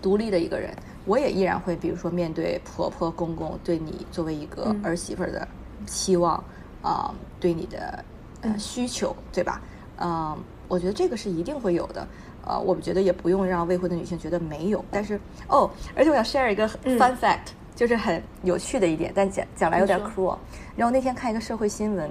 [0.00, 0.72] 独立的一个人，
[1.04, 5.46] 我也依然会，比如说面对婆婆公公对你作为一个儿媳妇的
[5.84, 6.42] 期望
[6.80, 8.04] 啊，对你的
[8.42, 9.60] 呃需求，对吧？
[10.00, 10.36] 嗯，
[10.68, 12.06] 我觉得这个是一定会有的。
[12.48, 14.84] 呃，我们觉得也不用让未婚的女性觉得没有。
[14.90, 15.18] 但是
[15.48, 20.36] 哦，而且我想 share 一个 fun fact，就是很有趣的一点，但讲讲来有点 cruel。
[20.76, 22.08] 然后那天看一个社会新闻，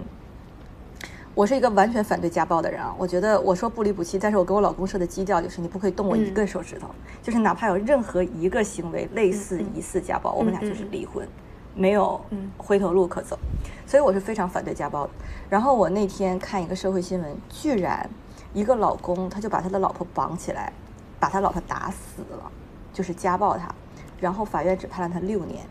[1.34, 2.94] 我是一个完全反对家暴的人啊。
[2.98, 6.90] 我觉得我说不离不弃，但是我跟我老公设的基调就是你不可以动我一根手指头，
[7.24, 11.26] 就是哪怕有任何一个行为类似疑似家暴，我们俩就是离婚，
[11.74, 12.20] 没有
[12.58, 13.40] 回头路可走。
[13.88, 15.10] 所以我是非常反对家暴的。
[15.50, 18.10] 然后我那天看一个社会新闻，居然
[18.54, 20.72] 一个老公他就把他的老婆绑起来，
[21.20, 22.52] 把他老婆打死了，
[22.94, 23.74] 就是家暴他。
[24.20, 25.66] 然后法院只判了他六年，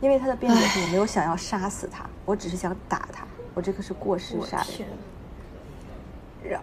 [0.00, 3.24] 因为他的辩解是我没有想要杀死他，我只是想打他，
[3.54, 4.88] 我这个是过失杀人。
[6.42, 6.60] 然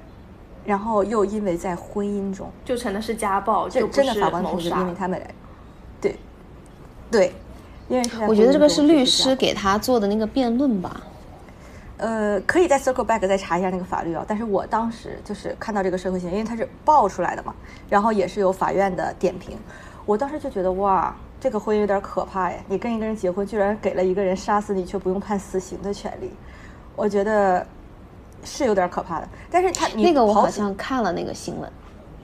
[0.66, 5.20] 然后又因为在婚姻中就成了是家暴，就真的法官同志，因为他们
[6.02, 6.20] 对
[7.10, 7.34] 对，
[7.90, 11.02] 因为我觉得这个是律师给他做的那个辩论吧。
[11.98, 14.24] 呃，可以在 circle back 再查一下那个法律啊。
[14.26, 17.54] 但是我当时就是看到这个社会新闻，因为它是爆出来的嘛，
[17.90, 19.58] 然后也是有法院的点评。
[20.06, 22.58] 我当时就觉得哇，这个婚姻有点可怕呀！
[22.68, 26.32] 你跟一个人结婚，居然给了一个人杀死你却不用判死刑的权利，
[26.96, 27.68] 我觉得
[28.44, 29.28] 是有点可怕的。
[29.52, 31.70] 但是他那个我好像看了那个新闻。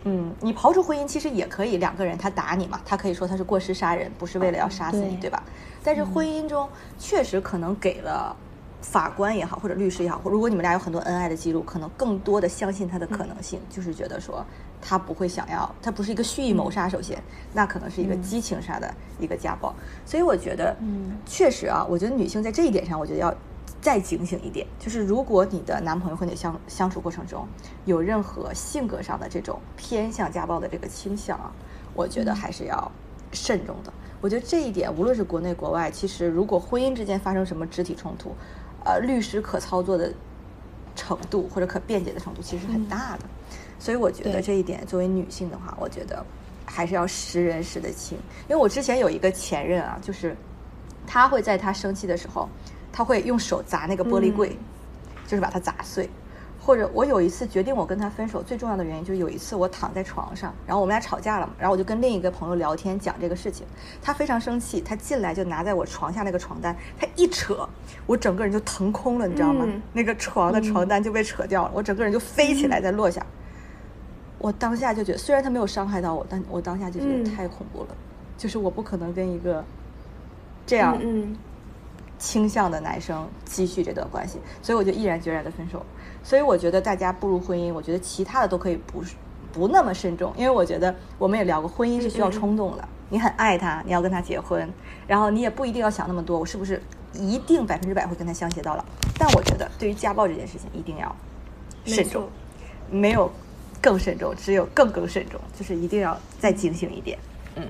[0.05, 5.43] 嗯，你刨除婚姻，其实也可以两个人他打你嘛，他可以说他是过失杀人，不是为了要杀死你，对吧？
[5.83, 8.35] 但是婚姻中确实可能给了。
[8.81, 14.45] 法官也好，或者律师也好，如果你们俩有很多恩爱的记录，可能更多的相信他的可能性，就是觉得说
[14.79, 17.17] 他不会想要，他不是一个蓄意谋杀，首先，
[17.51, 19.73] 那可能是一个激情杀的一个家暴。
[20.05, 23.33] 所以我觉得，嗯，确实啊，我觉得女性在这一点上，我觉得要
[23.85, 27.47] 再警醒一点，就是如果你的男朋友和你相相处过程中
[27.85, 31.51] 有任何性格上的这种偏向家暴的这个倾向啊，
[31.93, 32.91] 我觉得还是要
[33.31, 33.93] 慎重的。
[34.21, 38.33] 我觉得这一点，无论是国内国外，其实如果婚姻之间发生什么肢体冲突，
[38.83, 40.11] 呃，律师可操作的
[40.95, 43.25] 程度或者可辩解的程度其实很大的，
[43.77, 46.25] 所以我觉得这一点作为女性的话，我觉得
[46.65, 48.17] 还是要识人识得清。
[48.49, 50.35] 因为我之前有一个前任啊，就是
[51.05, 52.49] 他会在他生气的时候，
[52.95, 54.57] 他会用手砸那个玻璃柜，
[55.27, 56.09] 就是把它砸碎。
[56.61, 63.67] 或者我有一次决定我跟他分手最重要的原因，就是有一次我躺在床上，然后我们俩吵架了嘛，然后我就跟另一个朋友聊天讲这个事情，
[64.01, 67.67] 他非常生气，他进来就拿在我床下那个床单，他一扯，
[68.05, 69.67] 我整个人就腾空了，你知道吗？
[69.91, 73.23] 那个床的床单就被扯掉了，我整个人就飞起来再落下。
[74.39, 77.89] 我当下就觉得，虽然他没有伤害到我，但我当下就觉得太恐怖了，
[78.37, 79.63] 就是我不可能跟一个
[80.65, 80.97] 这样
[82.17, 85.85] 倾向的男生继续这段关系，所以我就毅然决然的分手。
[86.23, 89.03] 所以我觉得大家步入婚姻，我觉得其他的都可以不
[89.53, 92.87] 不那么慎重，因为我觉得我们也聊过，婚姻是需要冲动的。
[93.09, 94.67] 你很爱他，你要跟他结婚，
[95.05, 96.81] 然后你也不一定要想那么多，我是不是
[97.13, 98.83] 一定百分之百会跟他相携到老？
[99.19, 101.15] 但我觉得对于家暴这件事情，一定要
[101.85, 102.27] 慎重，
[102.89, 103.31] 没有
[103.79, 107.19] 更慎重，只有更更慎重，就是一定要再警醒一点。
[107.55, 107.69] 嗯。